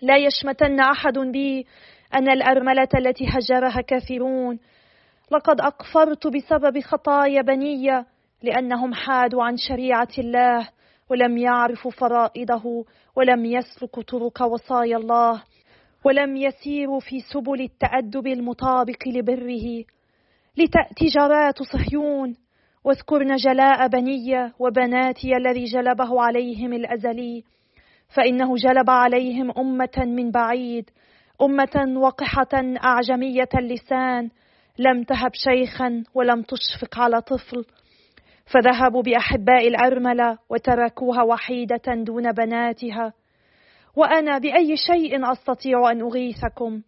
لا 0.02 0.16
يشمتن 0.16 0.80
أحد 0.80 1.18
بي. 1.18 1.66
أنا 2.14 2.32
الأرملة 2.32 2.88
التي 2.94 3.24
هجرها 3.28 3.80
كثيرون 3.86 4.58
لقد 5.30 5.60
أقفرت 5.60 6.26
بسبب 6.26 6.80
خطايا 6.80 7.42
بنية 7.42 8.06
لأنهم 8.42 8.94
حادوا 8.94 9.44
عن 9.44 9.56
شريعة 9.56 10.08
الله 10.18 10.68
ولم 11.10 11.38
يعرفوا 11.38 11.90
فرائضه 11.90 12.84
ولم 13.16 13.44
يسلكوا 13.44 14.02
طرق 14.02 14.42
وصايا 14.42 14.96
الله. 14.96 15.42
ولم 16.04 16.36
يسيروا 16.36 17.00
في 17.00 17.20
سبل 17.20 17.60
التأدب 17.60 18.26
المطابق 18.26 19.08
لبره. 19.08 19.84
لتأتي 20.56 21.06
جرات 21.06 21.62
صهيون 21.62 22.36
واذكرن 22.84 23.36
جلاء 23.36 23.88
بني 23.88 24.52
وبناتي 24.58 25.36
الذي 25.36 25.64
جلبه 25.64 26.22
عليهم 26.22 26.72
الأزلي. 26.72 27.44
فإنه 28.14 28.56
جلب 28.56 28.90
عليهم 28.90 29.50
أمة 29.58 29.98
من 29.98 30.30
بعيد 30.30 30.90
أمة 31.42 32.00
وقحة 32.00 32.76
أعجمية 32.84 33.48
اللسان. 33.58 34.30
لم 34.78 35.02
تهب 35.02 35.30
شيخا 35.34 36.04
ولم 36.14 36.42
تشفق 36.42 36.98
على 36.98 37.20
طفل. 37.20 37.64
فذهبوا 38.46 39.02
بأحباء 39.02 39.68
الأرملة 39.68 40.38
وتركوها 40.50 41.22
وحيدة 41.22 41.94
دون 41.94 42.32
بناتها. 42.32 43.12
وأنا 43.96 44.38
بأي 44.38 44.76
شيء 44.76 45.32
أستطيع 45.32 45.90
أن 45.90 46.00
أغيثكم. 46.00 46.82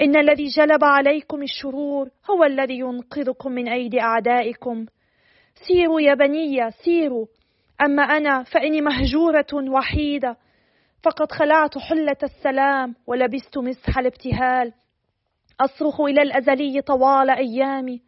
إن 0.00 0.16
الذي 0.16 0.46
جلب 0.46 0.84
عليكم 0.84 1.42
الشرور 1.42 2.08
هو 2.30 2.44
الذي 2.44 2.78
ينقذكم 2.78 3.52
من 3.52 3.68
أيدي 3.68 4.00
أعدائكم. 4.00 4.86
سيروا 5.54 6.00
يا 6.00 6.14
بني 6.14 6.70
سيروا. 6.70 7.26
أما 7.84 8.02
أنا 8.02 8.42
فإني 8.42 8.80
مهجورة 8.80 9.46
وحيدة. 9.52 10.36
فقد 11.02 11.32
خلعت 11.32 11.78
حلة 11.78 12.16
السلام 12.22 12.94
ولبست 13.06 13.58
مسح 13.58 13.98
الابتهال. 13.98 14.72
أصرخ 15.60 16.00
إلى 16.00 16.22
الأزلي 16.22 16.80
طوال 16.80 17.30
أيامي. 17.30 18.02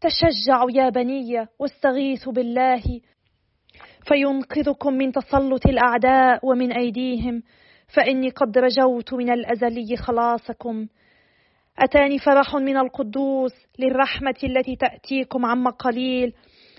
تشجعوا 0.00 0.70
يا 0.70 0.88
بني 0.88 1.46
واستغيثوا 1.58 2.32
بالله. 2.32 2.82
فينقذكم 4.08 4.94
من 4.94 5.12
تسلط 5.12 5.66
الأعداء 5.66 6.46
ومن 6.46 6.72
أيديهم. 6.72 7.42
فإني 7.94 8.30
قد 8.30 8.58
رجوت 8.58 9.14
من 9.14 9.30
الأزلي 9.30 9.96
خلاصكم. 9.96 10.86
أتاني 11.78 12.18
فرح 12.18 12.56
من 12.56 12.76
القدوس 12.76 13.52
للرحمة 13.78 14.34
التي 14.44 14.76
تأتيكم 14.76 15.46
عما 15.46 15.70
قليل 15.70 16.32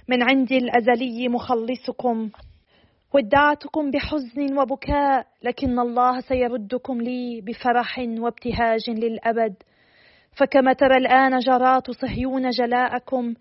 من 0.08 0.24
عند 0.24 0.52
الأزلي 0.52 1.28
مخلصكم. 1.28 2.30
ودعتكم 3.14 3.92
بحزن 3.92 4.58
وبكاء 4.58 5.28
لكن 5.44 5.80
الله 5.80 6.20
سيردكم 6.20 7.02
لي 7.02 7.42
بفرح 7.42 8.00
وابتهاج 8.00 8.90
للأبد. 8.90 9.54
فكما 10.38 10.74
ترى 10.74 10.98
الآن 10.98 11.40
جرات 11.40 11.92
صهيون 11.92 12.50
جلاءكم 12.50 13.34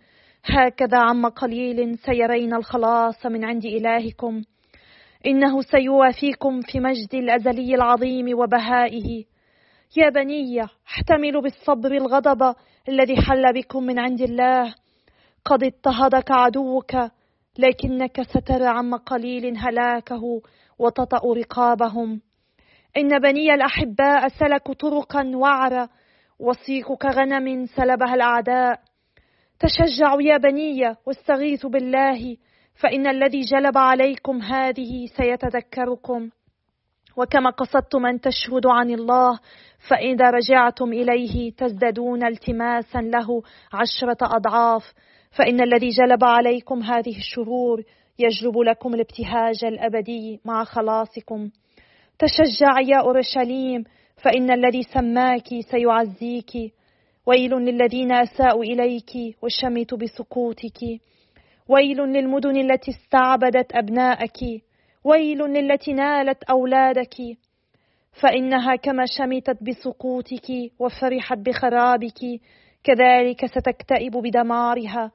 هكذا 0.44 0.98
عما 0.98 1.28
قليل 1.28 1.98
سيرين 1.98 2.54
الخلاص 2.54 3.26
من 3.26 3.44
عند 3.44 3.64
إلهكم. 3.64 4.42
إنه 5.26 5.62
سيوافيكم 5.62 6.60
في 6.60 6.80
مجد 6.80 7.14
الأزلي 7.14 7.74
العظيم 7.74 8.38
وبهائه. 8.38 9.24
يا 9.96 10.08
بني 10.08 10.62
احتملوا 10.62 11.42
بالصبر 11.42 11.92
الغضب 11.92 12.54
الذي 12.88 13.16
حل 13.16 13.52
بكم 13.52 13.82
من 13.82 13.98
عند 13.98 14.20
الله. 14.20 14.74
قد 15.44 15.64
اضطهدك 15.64 16.30
عدوك 16.30 16.92
لكنك 17.58 18.22
سترى 18.22 18.66
عما 18.66 18.96
قليل 18.96 19.56
هلاكه 19.56 20.42
وتطأ 20.78 21.34
رقابهم. 21.34 22.20
إن 22.96 23.18
بني 23.18 23.54
الأحباء 23.54 24.28
سلكوا 24.28 24.74
طرقا 24.74 25.32
وعرة 25.34 25.88
وصيك 26.38 26.86
كغنم 26.86 27.66
سلبها 27.66 28.14
الأعداء. 28.14 28.80
تشجعوا 29.58 30.22
يا 30.22 30.36
بني 30.36 30.96
واستغيثوا 31.06 31.70
بالله 31.70 32.36
فإن 32.80 33.06
الذي 33.06 33.40
جلب 33.40 33.78
عليكم 33.78 34.42
هذه 34.42 35.06
سيتذكركم. 35.06 36.30
وكما 37.16 37.50
قصدتم 37.50 38.06
أن 38.06 38.20
تشهدوا 38.20 38.72
عن 38.72 38.90
الله 38.90 39.38
فإذا 39.88 40.30
رجعتم 40.30 40.92
إليه 40.92 41.52
تزدادون 41.52 42.26
التماسا 42.26 42.98
له 42.98 43.42
عشرة 43.72 44.18
أضعاف. 44.22 44.92
فإن 45.30 45.60
الذي 45.60 45.88
جلب 45.88 46.24
عليكم 46.24 46.82
هذه 46.82 47.16
الشرور 47.18 47.82
يجلب 48.18 48.58
لكم 48.58 48.94
الابتهاج 48.94 49.64
الأبدي 49.64 50.40
مع 50.44 50.64
خلاصكم. 50.64 51.50
تشجع 52.18 52.80
يا 52.80 53.00
أورشليم 53.00 53.84
فإن 54.16 54.50
الذي 54.50 54.82
سماك 54.82 55.48
سيعزيك. 55.70 56.72
ويل 57.26 57.50
للذين 57.50 58.12
أساءوا 58.12 58.64
إليك 58.64 59.36
وشمتوا 59.42 59.98
بسقوطك 59.98 61.00
ويل 61.70 61.96
للمدن 61.96 62.56
التي 62.56 62.90
استعبدت 62.90 63.72
أبناءك. 63.76 64.38
ويل 65.04 65.38
للتي 65.38 65.92
نالت 65.92 66.42
أولادك. 66.42 67.16
فإنها 68.22 68.76
كما 68.76 69.04
شمتت 69.18 69.62
بسقوطك 69.62 70.50
وفرحت 70.78 71.38
بخرابك 71.38 72.40
كذلك 72.84 73.46
ستكتئب 73.46 74.12
بدمارها. 74.12 75.12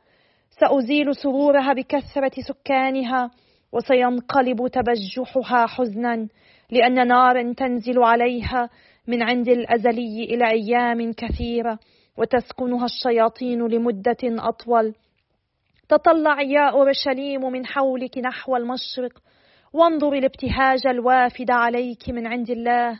سأزيل 0.59 1.15
سرورها 1.15 1.73
بكثرة 1.73 2.31
سكانها 2.47 3.31
وسينقلب 3.71 4.67
تبجحها 4.67 5.65
حزنا 5.65 6.27
لأن 6.71 7.07
نارا 7.07 7.53
تنزل 7.53 8.03
عليها 8.03 8.69
من 9.07 9.23
عند 9.23 9.49
الأزلي 9.49 10.23
إلى 10.23 10.51
أيام 10.51 11.13
كثيرة 11.13 11.79
وتسكنها 12.17 12.85
الشياطين 12.85 13.67
لمدة 13.67 14.17
أطول. 14.23 14.93
تطلع 15.89 16.41
يا 16.41 16.69
أورشليم 16.69 17.41
من 17.51 17.65
حولك 17.65 18.17
نحو 18.17 18.55
المشرق 18.55 19.11
وانظر 19.73 20.13
الابتهاج 20.13 20.87
الوافد 20.87 21.51
عليك 21.51 22.09
من 22.09 22.27
عند 22.27 22.49
الله. 22.49 22.99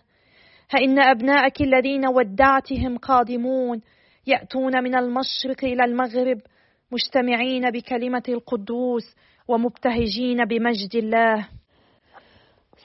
فإن 0.69 0.99
أبناءك 0.99 1.61
الذين 1.61 2.07
ودعتهم 2.07 2.97
قادمون 2.97 3.81
يأتون 4.27 4.83
من 4.83 4.95
المشرق 4.95 5.63
إلى 5.63 5.85
المغرب 5.85 6.37
مجتمعين 6.91 7.71
بكلمة 7.71 8.23
القدوس 8.29 9.15
ومبتهجين 9.47 10.45
بمجد 10.45 10.95
الله. 10.95 11.47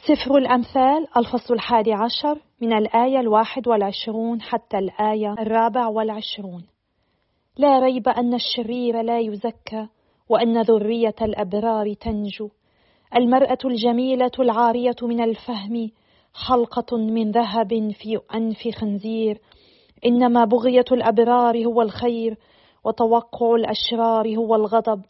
سفر 0.06 0.36
الأمثال 0.36 1.06
الفصل 1.16 1.54
الحادي 1.54 1.92
عشر 1.92 2.38
من 2.60 2.72
الآية 2.72 3.20
الواحد 3.20 3.68
والعشرون 3.68 4.42
حتى 4.42 4.78
الآية 4.78 5.32
الرابع 5.32 5.86
والعشرون. 5.86 6.64
لا 7.61 7.79
ريب 7.79 8.09
أن 8.09 8.35
الشرير 8.35 9.03
لا 9.03 9.18
يزكى 9.18 9.87
وأن 10.29 10.62
ذرية 10.62 11.14
الأبرار 11.23 11.94
تنجو. 11.94 12.49
المرأة 13.16 13.59
الجميلة 13.64 14.31
العارية 14.38 14.96
من 15.03 15.20
الفهم 15.25 15.90
حلقة 16.35 16.96
من 16.96 17.31
ذهب 17.31 17.92
في 17.92 18.18
أنف 18.35 18.68
خنزير. 18.75 19.40
إنما 20.07 20.44
بغية 20.44 20.85
الأبرار 20.92 21.64
هو 21.66 21.83
الخير 21.83 22.37
وتوقع 22.85 23.55
الأشرار 23.55 24.37
هو 24.37 24.55
الغضب. 24.55 25.03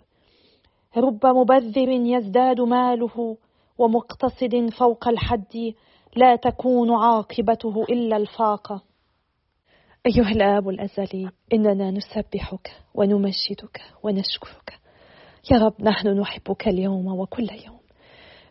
رب 0.96 1.26
مبذر 1.26 1.88
يزداد 1.88 2.60
ماله 2.60 3.36
ومقتصد 3.78 4.70
فوق 4.78 5.08
الحد 5.08 5.74
لا 6.16 6.36
تكون 6.36 6.94
عاقبته 6.94 7.82
إلا 7.90 8.16
الفاقة. 8.16 8.89
أيها 10.06 10.30
الآب 10.30 10.68
الأزلي 10.68 11.30
إننا 11.52 11.90
نسبحك 11.90 12.72
ونمجدك 12.94 13.80
ونشكرك. 14.02 14.78
يا 15.52 15.58
رب 15.58 15.74
نحن 15.80 16.08
نحبك 16.08 16.68
اليوم 16.68 17.06
وكل 17.06 17.48
يوم. 17.66 17.80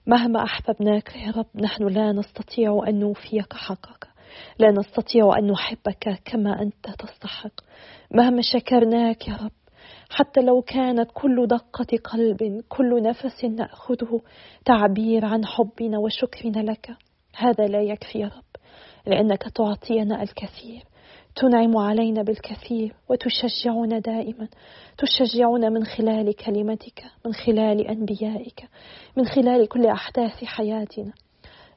مهما 0.08 0.44
أحببناك 0.44 1.16
يا 1.16 1.32
رب 1.32 1.46
نحن 1.56 1.88
لا 1.88 2.12
نستطيع 2.12 2.84
أن 2.88 3.00
نوفيك 3.00 3.54
حقك. 3.54 4.08
لا 4.60 4.72
نستطيع 4.72 5.38
أن 5.38 5.52
نحبك 5.52 6.22
كما 6.26 6.62
أنت 6.62 6.90
تستحق. 7.00 7.54
مهما 8.12 8.42
شكرناك 8.42 9.28
يا 9.28 9.36
رب 9.36 9.52
حتى 10.10 10.42
لو 10.42 10.62
كانت 10.62 11.12
كل 11.14 11.48
دقة 11.48 11.98
قلب 12.04 12.64
كل 12.70 13.04
نفس 13.04 13.46
نأخذه 13.46 14.22
تعبير 14.66 15.26
عن 15.26 15.46
حبنا 15.46 15.98
وشكرنا 15.98 16.72
لك. 16.72 16.90
هذا 17.36 17.68
لا 17.68 17.82
يكفي 17.82 18.20
يا 18.20 18.28
رب 18.28 18.62
لأنك 19.06 19.44
تعطينا 19.44 20.24
الكثير. 20.24 20.84
تنعم 21.36 21.78
علينا 21.78 22.24
بالكثير 22.24 22.96
وتشجعنا 23.10 24.00
دائما. 24.00 24.48
تشجعنا 24.98 25.70
من 25.70 25.86
خلال 25.86 26.36
كلمتك 26.36 27.04
من 27.26 27.34
خلال 27.34 27.88
أنبيائك 27.88 28.70
من 29.18 29.26
خلال 29.26 29.68
كل 29.68 29.86
أحداث 29.86 30.44
حياتنا. 30.44 31.14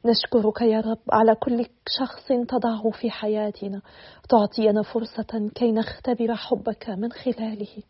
نشكرك 0.04 0.62
يا 0.62 0.80
رب 0.80 0.98
على 1.12 1.34
كل 1.34 1.66
شخص 1.98 2.28
تضعه 2.48 2.90
في 2.90 3.10
حياتنا. 3.10 3.80
تعطينا 4.28 4.82
فرصة 4.82 5.50
كي 5.54 5.72
نختبر 5.72 6.34
حبك 6.34 6.90
من 6.90 7.12
خلاله. 7.12 7.82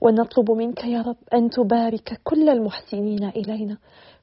ونطلب 0.00 0.50
منك 0.50 0.84
يا 0.84 1.02
رب 1.02 1.16
أن 1.34 1.50
تبارك 1.50 2.20
كل 2.24 2.48
المحسنين 2.48 3.24
إلينا. 3.24 3.78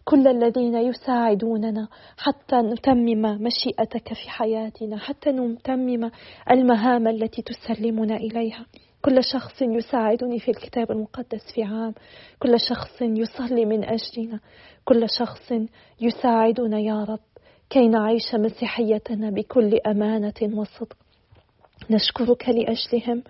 كل 0.05 0.27
الذين 0.27 0.75
يساعدوننا 0.75 1.87
حتى 2.17 2.55
نتمم 2.55 3.21
مشيئتك 3.21 4.13
في 4.13 4.29
حياتنا 4.29 4.97
حتى 4.97 5.29
نتمم 5.29 6.11
المهام 6.51 7.07
التي 7.07 7.41
تسلمنا 7.41 8.15
إليها. 8.15 8.65
كل 9.01 9.23
شخص 9.23 9.61
يساعدني 9.61 10.39
في 10.39 10.51
الكتاب 10.51 10.91
المقدس 10.91 11.53
في 11.55 11.63
عام. 11.63 11.93
كل 12.39 12.59
شخص 12.59 13.01
يصلي 13.01 13.65
من 13.65 13.83
أجلنا. 13.83 14.39
كل 14.85 15.09
شخص 15.19 15.53
يساعدنا 16.01 16.79
يا 16.79 17.03
رب. 17.03 17.19
كي 17.69 17.87
نعيش 17.87 18.35
مسيحيتنا 18.35 19.29
بكل 19.29 19.79
أمانة 19.87 20.33
وصدق. 20.53 21.00
نشكرك 21.89 22.49
لأجلهم 22.49 23.23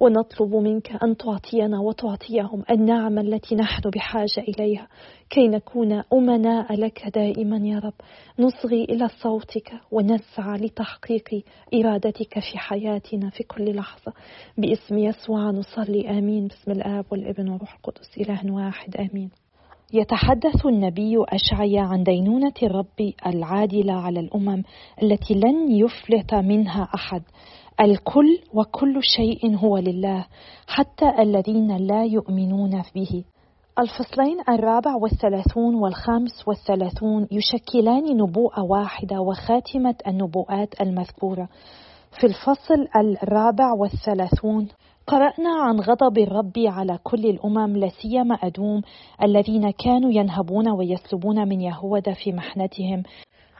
ونطلب 0.00 0.54
منك 0.54 1.02
أن 1.02 1.16
تعطينا 1.16 1.80
وتعطيهم 1.80 2.62
النعمه 2.70 3.20
التي 3.20 3.54
نحن 3.54 3.90
بحاجة 3.90 4.40
إليها. 4.48 4.88
كي 5.30 5.48
نكون 5.48 6.02
أمناء 6.12 6.74
لك 6.74 7.08
دائما 7.14 7.56
يا 7.56 7.78
رب. 7.78 7.92
نصغي 8.38 8.84
إلى 8.84 9.08
صوتك 9.08 9.72
ونسعى 9.90 10.58
لتحقيق 10.58 11.44
إرادتك 11.74 12.38
في 12.38 12.58
حياتنا 12.58 13.30
في 13.30 13.42
كل 13.42 13.76
لحظة. 13.76 14.12
باسم 14.58 14.98
يسوع 14.98 15.50
نصلي. 15.50 16.10
آمين. 16.10 16.46
باسم 16.46 16.70
الآب 16.70 17.04
والابن 17.10 17.48
والروح 17.48 17.74
القدس. 17.74 18.18
إله 18.18 18.52
واحد. 18.52 18.96
آمين. 18.96 19.30
يتحدث 19.94 20.66
النبي 20.66 21.16
أشعيا 21.28 21.80
عن 21.80 22.02
دينونة 22.02 22.52
الرب 22.62 23.12
العادلة 23.26 23.92
على 23.92 24.20
الأمم 24.20 24.62
التي 25.02 25.34
لن 25.34 25.72
يفلت 25.72 26.34
منها 26.34 26.88
أحد. 26.94 27.22
الكل 27.80 28.38
وكل 28.54 29.02
شيء 29.02 29.56
هو 29.56 29.78
لله 29.78 30.26
حتى 30.66 31.22
الذين 31.22 31.76
لا 31.76 32.04
يؤمنون 32.04 32.82
به. 32.94 33.24
الفصلين 33.78 34.40
الرابع 34.48 34.94
والثلاثون 34.94 35.74
والخامس 35.74 36.48
والثلاثون 36.48 37.28
يشكلان 37.30 38.16
نبوءة 38.16 38.62
واحدة 38.62 39.20
وخاتمة 39.20 39.94
النبوءات 40.06 40.80
المذكورة. 40.80 41.48
في 42.20 42.26
الفصل 42.26 42.88
الرابع 43.22 43.72
والثلاثون 43.72 44.68
قرأنا 45.06 45.62
عن 45.62 45.80
غضب 45.80 46.18
الرب 46.18 46.52
على 46.58 46.98
كل 47.02 47.26
الأمم 47.26 47.76
لا 47.76 47.88
سيما 47.88 48.34
أدوم 48.34 48.82
الذين 49.22 49.70
كانوا 49.70 50.10
ينهبون 50.12 50.68
ويسلبون 50.68 51.48
من 51.48 51.60
يهوذا 51.60 52.12
في 52.12 52.32
محنتهم. 52.32 53.02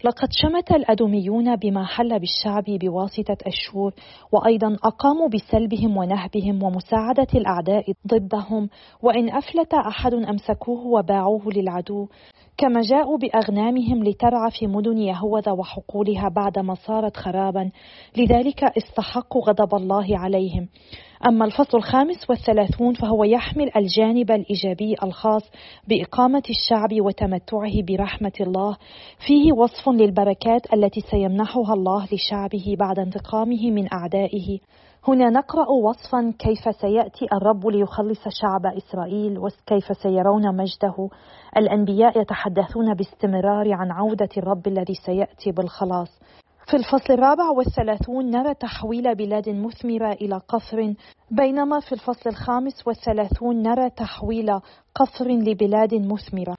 لقد 0.05 0.29
شمت 0.33 0.73
الأدوميون 0.73 1.57
بما 1.57 1.85
حل 1.85 2.19
بالشعب 2.19 2.65
بواسطة 2.65 3.37
أشور 3.47 3.95
وأيضا 4.33 4.77
أقاموا 4.85 5.29
بسلبهم 5.29 5.97
ونهبهم 5.97 6.63
ومساعدة 6.63 7.27
الأعداء 7.35 7.93
ضدهم 8.07 8.69
وإن 9.03 9.31
أفلت 9.31 9.75
أحد 9.75 10.15
أمسكوه 10.15 10.87
وباعوه 10.87 11.43
للعدو. 11.57 12.09
كما 12.63 12.81
جاءوا 12.81 13.19
بأغنامهم 13.19 14.05
لترعى 14.05 14.51
في 14.51 14.67
مدن 14.67 14.99
يهوذا 14.99 15.53
وحقولها 15.53 16.29
بعدما 16.29 16.75
صارت 16.75 17.17
خرابا. 17.17 17.71
لذلك 18.17 18.65
استحقوا 18.65 19.43
غضب 19.43 19.75
الله 19.75 20.19
عليهم. 20.19 20.69
أما 21.27 21.45
الفصل 21.45 21.79
الخامس 21.79 22.31
والثلاثون 22.31 22.95
فهو 22.95 23.25
يحمل 23.25 23.71
الجانب 23.77 24.31
الإيجابي 24.31 24.95
الخاص 25.03 25.43
بإقامة 25.89 26.43
الشعب 26.51 27.01
وتمتعه 27.01 27.83
برحمة 27.89 28.33
الله. 28.41 28.77
فيه 29.27 29.53
وصف 29.53 29.89
للبركات 29.89 30.75
التي 30.75 31.01
سيمنحها 31.01 31.75
الله 31.75 32.09
لشعبه 32.13 32.77
بعد 32.79 32.99
انتقامه 32.99 33.71
من 33.71 33.89
أعدائه. 33.93 34.59
هنا 35.09 35.31
نقرأ 35.31 35.71
وصفا 35.71 36.35
كيف 36.39 36.77
سيأتي 36.81 37.27
الرب 37.33 37.67
ليخلص 37.67 38.29
شعب 38.29 38.67
إسرائيل 38.67 39.39
وكيف 39.39 39.97
سيرون 40.03 40.57
مجده. 40.57 41.09
الأنبياء 41.57 42.21
يتحدثون 42.21 42.95
باستمرار 42.95 43.73
عن 43.73 43.91
عودة 43.91 44.29
الرب 44.37 44.67
الذي 44.67 44.95
سيأتي 45.07 45.53
بالخلاص. 45.53 46.21
في 46.67 46.77
الفصل 46.77 47.13
الرابع 47.13 47.51
والثلاثون 47.51 48.31
نرى 48.31 48.55
تحويل 48.55 49.15
بلاد 49.15 49.49
مثمرة 49.49 50.13
إلى 50.13 50.41
قفر 50.49 50.95
بينما 51.31 51.81
في 51.81 51.93
الفصل 51.93 52.31
الخامس 52.31 52.87
والثلاثون 52.87 53.63
نرى 53.63 53.91
تحويل 53.91 54.51
قفر 54.95 55.29
لبلاد 55.29 55.95
مثمرة. 55.95 56.57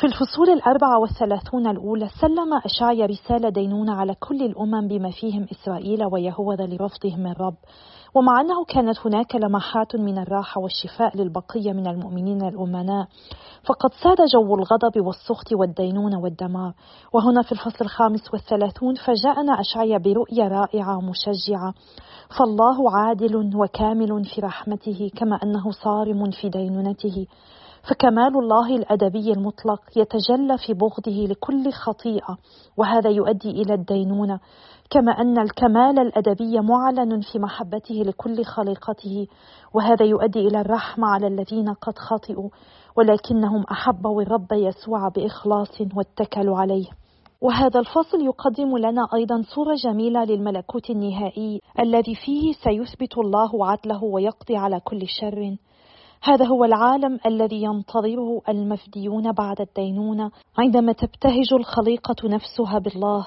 في 0.00 0.06
الفصول 0.06 0.50
الأربعة 0.50 0.98
والثلاثون 1.00 1.66
الأولى 1.66 2.08
سلم 2.20 2.54
أشعيا 2.64 3.06
رسالة 3.06 3.48
دينونة 3.48 3.92
على 3.94 4.14
كل 4.14 4.42
الأمم 4.42 4.88
بما 4.88 5.10
فيهم 5.10 5.46
إسرائيل 5.52 6.04
ويهوذا 6.12 6.66
لرفضهم 6.66 7.26
الرب. 7.26 7.54
ومع 8.14 8.40
أنه 8.40 8.64
كانت 8.68 8.98
هناك 9.06 9.34
لمحات 9.34 9.96
من 9.96 10.18
الراحة 10.18 10.60
والشفاء 10.60 11.16
للبقية 11.16 11.72
من 11.72 11.86
المؤمنين 11.86 12.48
الأمناء 12.48 13.06
فقد 13.64 13.90
ساد 14.02 14.16
جو 14.32 14.54
الغضب 14.54 15.06
والسخط 15.06 15.52
والدينونة 15.52 16.20
والدمار. 16.20 16.72
وهنا 17.12 17.42
في 17.42 17.52
الفصل 17.52 17.84
الخامس 17.84 18.32
والثلاثون 18.32 18.94
فجاءنا 18.94 19.60
أشعيا 19.60 19.98
برؤية 19.98 20.48
رائعة 20.48 20.98
ومشجعة 20.98 21.74
فالله 22.38 22.96
عادل 22.96 23.56
وكامل 23.56 24.24
في 24.24 24.40
رحمته 24.40 25.10
كما 25.16 25.38
أنه 25.42 25.70
صارم 25.70 26.30
في 26.30 26.48
دينونته. 26.48 27.26
فكمال 27.90 28.38
الله 28.38 28.76
الأدبي 28.76 29.32
المطلق 29.32 29.80
يتجلى 29.96 30.58
في 30.66 30.74
بغضه 30.74 31.26
لكل 31.26 31.72
خطيئة 31.72 32.38
وهذا 32.76 33.10
يؤدي 33.10 33.50
إلى 33.50 33.74
الدينونة 33.74 34.40
كما 34.90 35.12
أن 35.12 35.38
الكمال 35.38 35.98
الأدبي 35.98 36.60
معلن 36.60 37.20
في 37.32 37.38
محبته 37.38 37.94
لكل 37.94 38.44
خليقته 38.44 39.26
وهذا 39.74 40.04
يؤدي 40.04 40.48
إلى 40.48 40.60
الرحمه 40.60 41.08
على 41.08 41.26
الذين 41.26 41.72
قد 41.72 41.98
خطئوا 41.98 42.48
ولكنهم 42.96 43.64
احبوا 43.70 44.22
الرب 44.22 44.52
يسوع 44.52 45.08
بإخلاص 45.08 45.80
واتكلوا 45.96 46.58
عليه. 46.58 46.86
وهذا 47.40 47.80
الفصل 47.80 48.20
يقدم 48.24 48.78
لنا 48.78 49.08
أيضا 49.14 49.42
صورة 49.54 49.74
جميلة 49.84 50.24
للملكوت 50.24 50.90
النهائي 50.90 51.60
الذي 51.80 52.14
فيه 52.14 52.52
سيثبت 52.52 53.18
الله 53.18 53.66
عدله 53.66 54.04
ويقضي 54.04 54.56
على 54.56 54.80
كل 54.80 55.02
شر. 55.20 55.56
هذا 56.22 56.46
هو 56.46 56.64
العالم 56.64 57.18
الذي 57.26 57.62
ينتظره 57.62 58.40
المفديون 58.48 59.32
بعد 59.32 59.60
الدينونة. 59.60 60.30
عندما 60.58 60.92
تبتهج 60.92 61.52
الخليقة 61.52 62.16
نفسها 62.24 62.78
بالله 62.78 63.26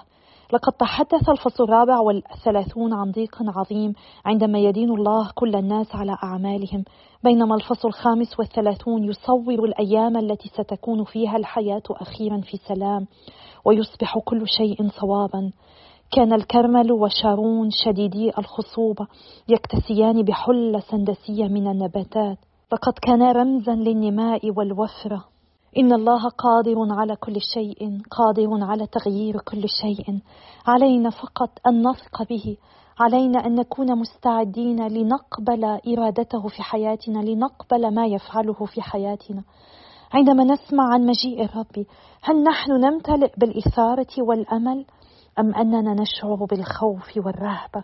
لقد 0.53 0.73
تحدث 0.73 1.29
الفصل 1.29 1.63
الرابع 1.63 1.99
والثلاثون 1.99 2.93
عن 2.93 3.11
ضيق 3.11 3.37
عظيم 3.41 3.93
عندما 4.25 4.59
يدين 4.59 4.89
الله 4.89 5.31
كل 5.35 5.55
الناس 5.55 5.95
على 5.95 6.17
أعمالهم. 6.23 6.83
بينما 7.23 7.55
الفصل 7.55 7.87
الخامس 7.87 8.39
والثلاثون 8.39 9.03
يصور 9.03 9.65
الأيام 9.65 10.17
التي 10.17 10.49
ستكون 10.49 11.03
فيها 11.03 11.37
الحياة 11.37 11.83
أخيرا 11.89 12.41
في 12.41 12.57
سلام 12.57 13.07
ويصبح 13.65 14.17
كل 14.17 14.47
شيء 14.47 14.89
صوابا. 14.89 15.51
كان 16.11 16.33
الكرمل 16.33 16.91
وشارون 16.91 17.69
شديدي 17.85 18.29
الخصوبة 18.37 19.07
يكتسيان 19.47 20.23
بحلة 20.23 20.79
سندسية 20.79 21.47
من 21.47 21.67
النباتات. 21.67 22.37
فقد 22.71 22.93
كان 23.01 23.21
رمزا 23.21 23.75
للنماء 23.75 24.51
والوفرة. 24.57 25.25
إن 25.77 25.93
الله 25.93 26.29
قادر 26.29 26.75
على 26.91 27.15
كل 27.15 27.35
شيء 27.53 28.01
قادر 28.11 28.63
على 28.63 28.87
تغيير 28.87 29.39
كل 29.39 29.63
شيء. 29.81 30.19
علينا 30.67 31.09
فقط 31.09 31.49
أن 31.67 31.87
نثق 31.87 32.23
به. 32.29 32.57
علينا 32.99 33.45
أن 33.45 33.55
نكون 33.55 33.99
مستعدين 33.99 34.87
لنقبل 34.87 35.65
إرادته 35.65 36.47
في 36.47 36.63
حياتنا 36.63 37.19
لنقبل 37.19 37.93
ما 37.95 38.05
يفعله 38.05 38.65
في 38.65 38.81
حياتنا. 38.81 39.43
عندما 40.13 40.43
نسمع 40.43 40.93
عن 40.93 41.05
مجيء 41.05 41.45
الرب 41.45 41.85
هل 42.21 42.43
نحن 42.43 42.71
نمتلئ 42.71 43.31
بالإثارة 43.37 44.13
والأمل 44.19 44.85
أم 45.39 45.55
أننا 45.55 45.93
نشعر 45.93 46.45
بالخوف 46.45 47.17
والرهبة؟ 47.17 47.83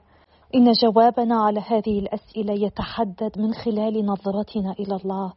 إن 0.55 0.71
جوابنا 0.71 1.35
على 1.35 1.59
هذه 1.59 1.99
الأسئلة 1.99 2.53
يتحدد 2.53 3.31
من 3.37 3.53
خلال 3.53 4.05
نظرتنا 4.05 4.71
إلى 4.79 4.95
الله. 4.95 5.33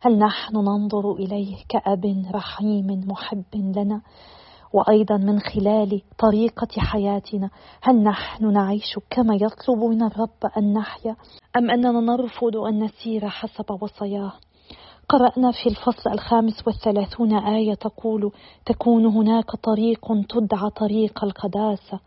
هل 0.00 0.18
نحن 0.18 0.56
ننظر 0.56 1.12
إليه 1.12 1.56
كأب 1.68 2.24
رحيم 2.34 3.04
محب 3.06 3.44
لنا؟ 3.54 4.02
وأيضا 4.72 5.16
من 5.16 5.40
خلال 5.40 6.02
طريقة 6.18 6.68
حياتنا 6.78 7.50
هل 7.82 8.02
نحن 8.02 8.52
نعيش 8.52 8.98
كما 9.10 9.34
يطلب 9.34 9.78
من 9.78 10.02
الرب 10.02 10.52
أن 10.58 10.72
نحيا 10.72 11.16
أم 11.56 11.70
أننا 11.70 12.00
نرفض 12.00 12.56
أن 12.56 12.84
نسير 12.84 13.28
حسب 13.28 13.82
وصاياه؟ 13.82 14.32
قرأنا 15.08 15.52
في 15.52 15.68
الفصل 15.68 16.10
الخامس 16.10 16.66
والثلاثون 16.66 17.34
آية 17.34 17.74
تقول 17.74 18.32
تكون 18.66 19.06
هناك 19.06 19.56
طريق 19.62 20.06
تدعى 20.28 20.70
طريق 20.70 21.24
القداسة. 21.24 22.00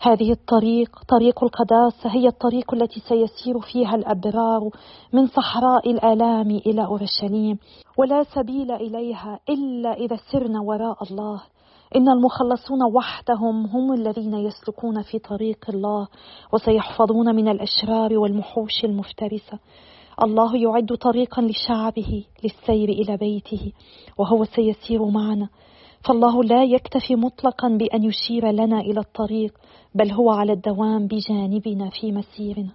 هذه 0.00 0.32
الطريق 0.32 0.98
طريق 1.08 1.44
القداسة 1.44 2.10
هي 2.10 2.26
الطريق 2.26 2.74
التي 2.74 3.00
سيسير 3.00 3.60
فيها 3.60 3.94
الأبرار 3.94 4.70
من 5.12 5.26
صحراء 5.26 5.90
الآلام 5.90 6.50
إلى 6.50 6.84
أورشليم. 6.84 7.58
ولا 7.96 8.22
سبيل 8.22 8.72
إليها 8.72 9.40
إلا 9.48 9.92
إذا 9.92 10.16
سرنا 10.32 10.60
وراء 10.60 11.02
الله. 11.10 11.42
إن 11.96 12.08
المخلصون 12.08 12.82
وحدهم 12.94 13.66
هم 13.66 13.92
الذين 13.92 14.34
يسلكون 14.34 15.02
في 15.02 15.18
طريق 15.18 15.58
الله 15.68 16.08
وسيحفظون 16.52 17.34
من 17.34 17.48
الأشرار 17.48 18.18
والمحوش 18.18 18.84
المفترسة. 18.84 19.58
الله 20.22 20.56
يعد 20.56 20.96
طريقا 21.00 21.42
لشعبه 21.42 22.24
للسير 22.44 22.88
إلى 22.88 23.16
بيته 23.16 23.72
وهو 24.18 24.44
سيسير 24.44 25.04
معنا. 25.04 25.48
فالله 26.08 26.44
لا 26.44 26.64
يكتفي 26.64 27.16
مطلقا 27.16 27.68
بأن 27.68 28.04
يشير 28.04 28.50
لنا 28.50 28.80
إلى 28.80 29.00
الطريق. 29.00 29.54
بل 29.98 30.12
هو 30.12 30.30
على 30.30 30.52
الدوام 30.52 31.06
بجانبنا 31.06 31.90
في 31.90 32.12
مسيرنا. 32.12 32.72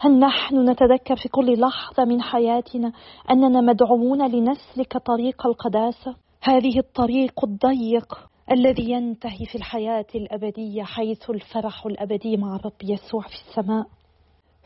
هل 0.00 0.18
نحن 0.18 0.70
نتذكر 0.70 1.16
في 1.16 1.28
كل 1.28 1.60
لحظة 1.60 2.04
من 2.04 2.22
حياتنا 2.22 2.92
أننا 3.30 3.60
مدعوون 3.60 4.30
لنسلك 4.30 4.96
طريق 4.96 5.46
القداسة؟ 5.46 6.16
هذه 6.42 6.78
الطريق 6.78 7.44
الضيق 7.44 8.18
الذي 8.52 8.90
ينتهي 8.90 9.46
في 9.46 9.54
الحياة 9.54 10.06
الأبدية 10.14 10.82
حيث 10.82 11.30
الفرح 11.30 11.86
الأبدي 11.86 12.36
مع 12.36 12.56
الرب 12.56 12.82
يسوع 12.82 13.22
في 13.22 13.34
السماء. 13.34 13.86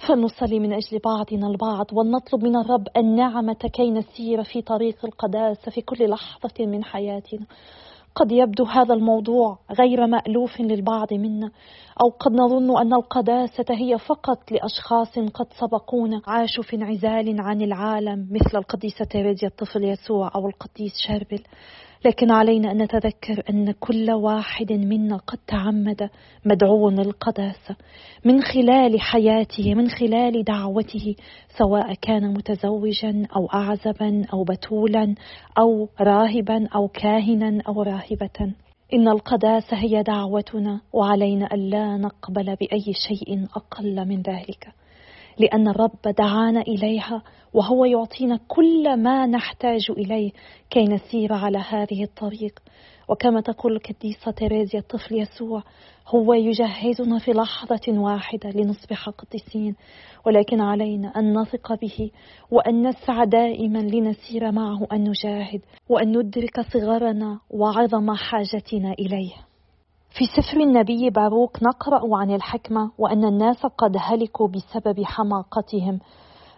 فلنصلي 0.08 0.60
من 0.60 0.72
أجل 0.72 0.98
بعضنا 1.04 1.46
البعض 1.46 1.86
ولنطلب 1.92 2.44
من 2.44 2.56
الرب 2.56 2.86
النعمة 2.96 3.70
كي 3.72 3.90
نسير 3.90 4.42
في 4.42 4.62
طريق 4.62 5.04
القداسة 5.04 5.70
في 5.70 5.80
كل 5.80 6.10
لحظة 6.10 6.66
من 6.66 6.84
حياتنا. 6.84 7.46
قد 8.16 8.32
يبدو 8.32 8.64
هذا 8.64 8.94
الموضوع 8.94 9.58
غير 9.78 10.06
مألوف 10.06 10.60
للبعض 10.60 11.12
منا 11.12 11.50
أو 12.02 12.08
قد 12.20 12.32
نظن 12.32 12.78
أن 12.80 12.92
القداسة 12.92 13.64
هي 13.70 13.98
فقط 13.98 14.52
لأشخاص 14.52 15.18
قد 15.18 15.46
سبقونا. 15.60 16.22
عاشوا 16.26 16.62
في 16.62 16.76
انعزال 16.76 17.40
عن 17.40 17.62
العالم 17.62 18.28
مثل 18.30 18.58
القديسة 18.58 19.04
تيريزيا 19.04 19.48
الطفل 19.48 19.84
يسوع 19.84 20.30
أو 20.34 20.48
القديس 20.48 20.92
شربل. 21.08 21.42
لكن 22.06 22.30
علينا 22.30 22.72
أن 22.72 22.82
نتذكر 22.82 23.42
أن 23.50 23.72
كل 23.72 24.10
واحد 24.10 24.72
منا 24.72 25.16
قد 25.16 25.38
تعمد 25.46 26.10
مدعو 26.44 26.90
للقداسة 26.90 27.76
من 28.24 28.42
خلال 28.42 29.00
حياته 29.00 29.74
من 29.74 29.88
خلال 29.88 30.44
دعوته 30.44 31.14
سواء 31.58 31.94
كان 31.94 32.34
متزوجا 32.34 33.26
أو 33.36 33.46
أعزبا 33.54 34.24
أو 34.32 34.44
بتولا 34.44 35.14
أو 35.58 35.88
راهبا 36.00 36.68
أو 36.74 36.88
كاهنا 36.88 37.62
أو 37.68 37.82
راهبة. 37.82 38.54
إن 38.94 39.08
القداسة 39.08 39.76
هي 39.76 40.02
دعوتنا 40.02 40.80
وعلينا 40.92 41.54
ألا 41.54 41.96
نقبل 41.96 42.56
بأي 42.56 42.92
شيء 43.08 43.46
أقل 43.56 44.08
من 44.08 44.22
ذلك. 44.22 44.68
لأن 45.38 45.68
الرب 45.68 46.14
دعانا 46.18 46.60
إليها 46.60 47.22
وهو 47.54 47.84
يعطينا 47.84 48.40
كل 48.48 48.96
ما 48.96 49.26
نحتاج 49.26 49.90
إليه 49.90 50.32
كي 50.70 50.84
نسير 50.84 51.32
على 51.32 51.58
هذه 51.58 52.02
الطريق. 52.02 52.60
وكما 53.08 53.40
تقول 53.40 53.72
القديسة 53.72 54.30
تيريزيا 54.30 54.80
الطفل 54.80 55.14
يسوع 55.14 55.62
هو 56.08 56.34
يجهزنا 56.34 57.18
في 57.18 57.32
لحظة 57.32 58.00
واحدة 58.00 58.50
لنصبح 58.50 59.08
قديسين 59.08 59.74
ولكن 60.26 60.60
علينا 60.60 61.08
أن 61.08 61.38
نثق 61.38 61.74
به 61.74 62.10
وأن 62.50 62.88
نسعى 62.88 63.26
دائما 63.26 63.78
لنسير 63.78 64.52
معه 64.52 64.86
أن 64.92 65.08
نجاهد 65.08 65.60
وأن 65.88 66.18
ندرك 66.18 66.60
صغرنا 66.60 67.40
وعظم 67.50 68.14
حاجتنا 68.14 68.92
إليه. 68.92 69.32
في 70.18 70.24
سفر 70.26 70.60
النبي 70.60 71.10
باروك 71.10 71.62
نقرأ 71.62 72.16
عن 72.16 72.30
الحكمة 72.30 72.90
وأن 72.98 73.24
الناس 73.24 73.66
قد 73.66 73.96
هلكوا 73.98 74.48
بسبب 74.48 75.04
حماقتهم. 75.04 75.98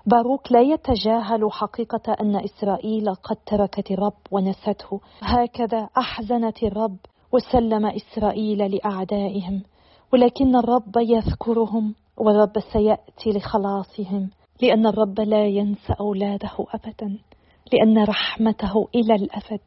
باروك 0.06 0.52
لا 0.52 0.60
يتجاهل 0.60 1.52
حقيقة 1.52 2.12
أن 2.20 2.36
إسرائيل 2.36 3.14
قد 3.14 3.36
تركت 3.46 3.90
الرب 3.90 4.18
ونسته. 4.30 5.00
هكذا 5.22 5.88
أحزنت 5.98 6.62
الرب 6.62 6.96
وسلم 7.32 7.86
إسرائيل 7.86 8.58
لأعدائهم 8.74 9.62
ولكن 10.12 10.56
الرب 10.56 10.96
يذكرهم 10.96 11.94
والرب 12.16 12.52
سيأتي 12.72 13.30
لخلاصهم 13.30 14.30
لأن 14.62 14.86
الرب 14.86 15.20
لا 15.20 15.46
ينسى 15.46 15.94
أولاده 16.00 16.56
أبدا 16.74 17.18
لأن 17.72 18.04
رحمته 18.04 18.88
إلى 18.94 19.14
الأبد. 19.14 19.60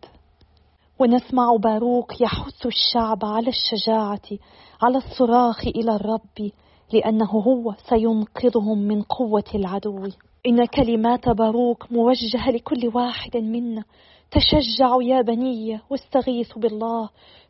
ونسمع 1.01 1.55
باروك 1.55 2.21
يحث 2.21 2.65
الشعب 2.65 3.25
على 3.25 3.47
الشجاعة 3.47 4.39
على 4.81 4.97
الصراخ 4.97 5.67
إلى 5.67 5.95
الرب 5.95 6.51
لأنه 6.93 7.25
هو 7.25 7.73
سينقذهم 7.89 8.77
من 8.77 9.01
قوة 9.01 9.43
العدو. 9.55 10.07
إن 10.47 10.65
كلمات 10.65 11.29
باروك 11.29 11.91
موجهة 11.91 12.51
لكل 12.51 12.91
واحد 12.93 13.37
منا. 13.37 13.83
تشجعوا 14.31 15.03
يا 15.03 15.21
بني 15.21 15.79
واستغيثوا 15.89 16.61
بالله 16.61 17.09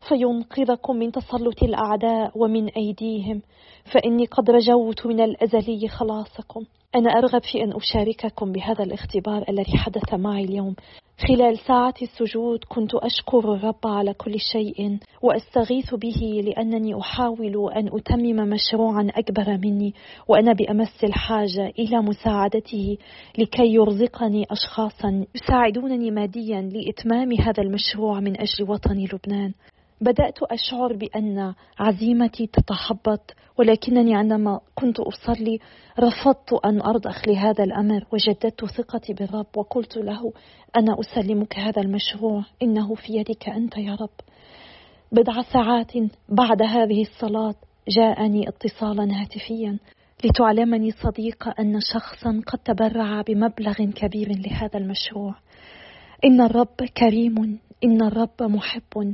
فينقذكم 0.10 0.96
من 0.96 1.12
تسلط 1.12 1.64
الأعداء 1.64 2.32
ومن 2.36 2.70
أيديهم. 2.70 3.42
فإني 3.94 4.26
قد 4.26 4.52
رجوت 4.52 5.08
من 5.08 5.22
الأزلي 5.22 5.88
خلاصكم. 5.88 6.64
أنا 6.96 7.10
أرغب 7.10 7.42
في 7.44 7.64
أن 7.64 7.74
أشارككم 7.74 8.52
بهذا 8.52 8.84
الاختبار 8.84 9.46
الذي 9.50 9.78
حدث 9.78 10.14
معي 10.14 10.44
اليوم. 10.44 10.76
خلال 11.28 11.58
ساعة 11.58 11.94
السجود 12.02 12.60
كنت 12.70 12.96
أشكر 12.96 13.54
الرب 13.54 13.86
على 13.86 14.14
كل 14.14 14.40
شيء 14.40 14.98
وأستغيث 15.22 15.94
به 15.94 16.42
لأنني 16.46 17.00
أحاول 17.00 17.72
أن 17.76 17.90
أتمم 17.94 18.50
مشروعا 18.50 19.08
أكبر 19.16 19.58
مني 19.58 19.94
وأنا 20.28 20.54
بأمس 20.54 21.04
الحاجة 21.04 21.74
إلى 21.80 22.02
مساعدته 22.02 22.98
لكي 23.38 23.74
يرزقني 23.74 24.46
أشخاصا 24.52 25.26
يساعدونني 25.36 26.12
ماديا 26.12 26.62
لإتمام 26.62 27.34
هذا 27.34 27.64
المشروع 27.64 28.20
من 28.20 28.40
أجل 28.42 28.70
وطني 28.70 29.06
لبنان. 29.14 29.54
بدأت 30.02 30.44
أشعر 30.44 30.94
بأن 30.94 31.54
عزيمتي 31.80 32.48
تتحبط 32.48 33.36
ولكنني 33.58 34.16
عندما 34.16 34.60
كنت 34.76 35.00
أصلي 35.00 35.60
رفضت 36.00 36.54
أن 36.66 36.82
أرضخ 36.82 37.28
لهذا 37.28 37.64
الأمر 37.64 38.06
وجددت 38.12 38.66
ثقتي 38.66 39.14
بالرب 39.14 39.48
وقلت 39.58 39.98
له 39.98 40.34
أنا 40.76 40.98
أسلمك 41.00 41.60
هذا 41.60 41.82
المشروع 41.82 42.44
إنه 42.62 42.96
في 42.96 43.14
يدك 43.14 43.50
أنت 43.50 43.78
يا 43.78 43.96
رب. 43.96 44.10
بضع 45.12 45.42
ساعات 45.54 45.92
بعد 46.30 46.62
هذه 46.62 47.02
الصلاة 47.02 47.56
جاءني 47.88 48.50
اتصالا 48.50 49.22
هاتفيا 49.22 49.78
لتعلمني 50.24 50.92
صديقة 50.92 51.56
أن 51.60 51.80
شخصا 51.94 52.42
قد 52.48 52.60
تبرع 52.60 53.22
بمبلغ 53.22 53.74
كبير 53.74 54.28
لهذا 54.30 54.80
المشروع. 54.80 55.36
إن 56.26 56.42
الرب 56.42 56.76
كريم 56.98 57.60
إن 57.84 58.02
الرب 58.02 58.44
محب. 58.44 59.14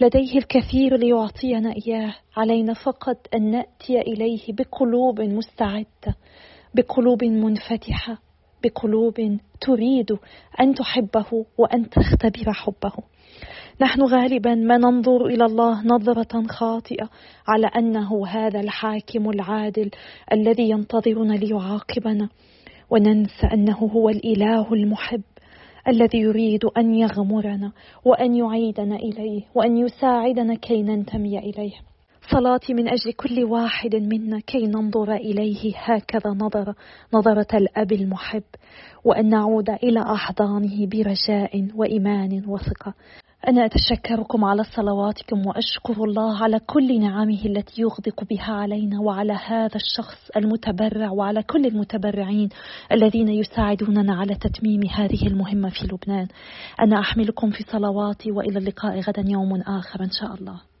لديه 0.00 0.38
الكثير 0.38 0.96
ليعطينا 0.96 1.74
إياه. 1.86 2.14
علينا 2.36 2.74
فقط 2.74 3.16
أن 3.34 3.50
نأتي 3.50 4.00
إليه 4.00 4.52
بقلوب 4.52 5.20
مستعدة 5.20 6.16
بقلوب 6.74 7.24
منفتحة 7.24 8.18
بقلوب 8.64 9.38
تريد 9.60 10.18
أن 10.60 10.74
تحبه 10.74 11.46
وأن 11.58 11.90
تختبر 11.90 12.52
حبه. 12.52 12.92
نحن 13.80 14.02
غالبا 14.02 14.54
ما 14.54 14.76
ننظر 14.76 15.26
إلى 15.26 15.44
الله 15.44 15.82
نظرة 15.86 16.46
خاطئة 16.46 17.10
على 17.48 17.66
أنه 17.66 18.26
هذا 18.26 18.60
الحاكم 18.60 19.30
العادل 19.30 19.90
الذي 20.32 20.70
ينتظرنا 20.70 21.34
ليعاقبنا. 21.34 22.28
وننسى 22.90 23.46
أنه 23.52 23.78
هو 23.78 24.08
الإله 24.08 24.72
المحب. 24.72 25.22
الذي 25.88 26.18
يريد 26.18 26.64
أن 26.64 26.94
يغمرنا 26.94 27.72
وأن 28.04 28.34
يعيدنا 28.34 28.96
إليه 28.96 29.42
وأن 29.54 29.76
يساعدنا 29.76 30.54
كي 30.54 30.82
ننتمي 30.82 31.38
إليه. 31.38 31.72
صلاتي 32.30 32.74
من 32.74 32.88
أجل 32.88 33.12
كل 33.12 33.44
واحد 33.44 33.96
منا 33.96 34.40
كي 34.40 34.66
ننظر 34.66 35.14
إليه 35.14 35.72
هكذا 35.76 36.30
نظر 36.30 36.74
نظرة 37.14 37.46
الأب 37.54 37.92
المحب 37.92 38.42
وأن 39.04 39.28
نعود 39.28 39.70
إلى 39.70 40.00
أحضانه 40.00 40.86
برجاء 40.86 41.68
وإيمان 41.74 42.42
وثقة. 42.48 42.94
أنا 43.48 43.64
أتشكركم 43.64 44.44
على 44.44 44.64
صلواتكم 44.64 45.46
وأشكر 45.46 46.04
الله 46.04 46.42
على 46.42 46.58
كل 46.58 47.00
نعمه 47.00 47.44
التي 47.44 47.82
يغدق 47.82 48.24
بها 48.24 48.52
علينا 48.52 49.00
وعلى 49.00 49.32
هذا 49.32 49.76
الشخص 49.76 50.30
المتبرع 50.36 51.10
وعلى 51.10 51.42
كل 51.42 51.66
المتبرعين 51.66 52.48
الذين 52.92 53.28
يساعدوننا 53.28 54.14
على 54.14 54.34
تتميم 54.34 54.80
هذه 54.90 55.26
المهمة 55.26 55.68
في 55.68 55.86
لبنان. 55.86 56.28
أنا 56.80 57.00
أحملكم 57.00 57.50
في 57.50 57.64
صلواتي 57.72 58.32
وإلى 58.32 58.58
اللقاء 58.58 59.00
غدا 59.00 59.24
يوم 59.26 59.60
آخر 59.60 60.00
إن 60.00 60.10
شاء 60.10 60.34
الله. 60.34 60.73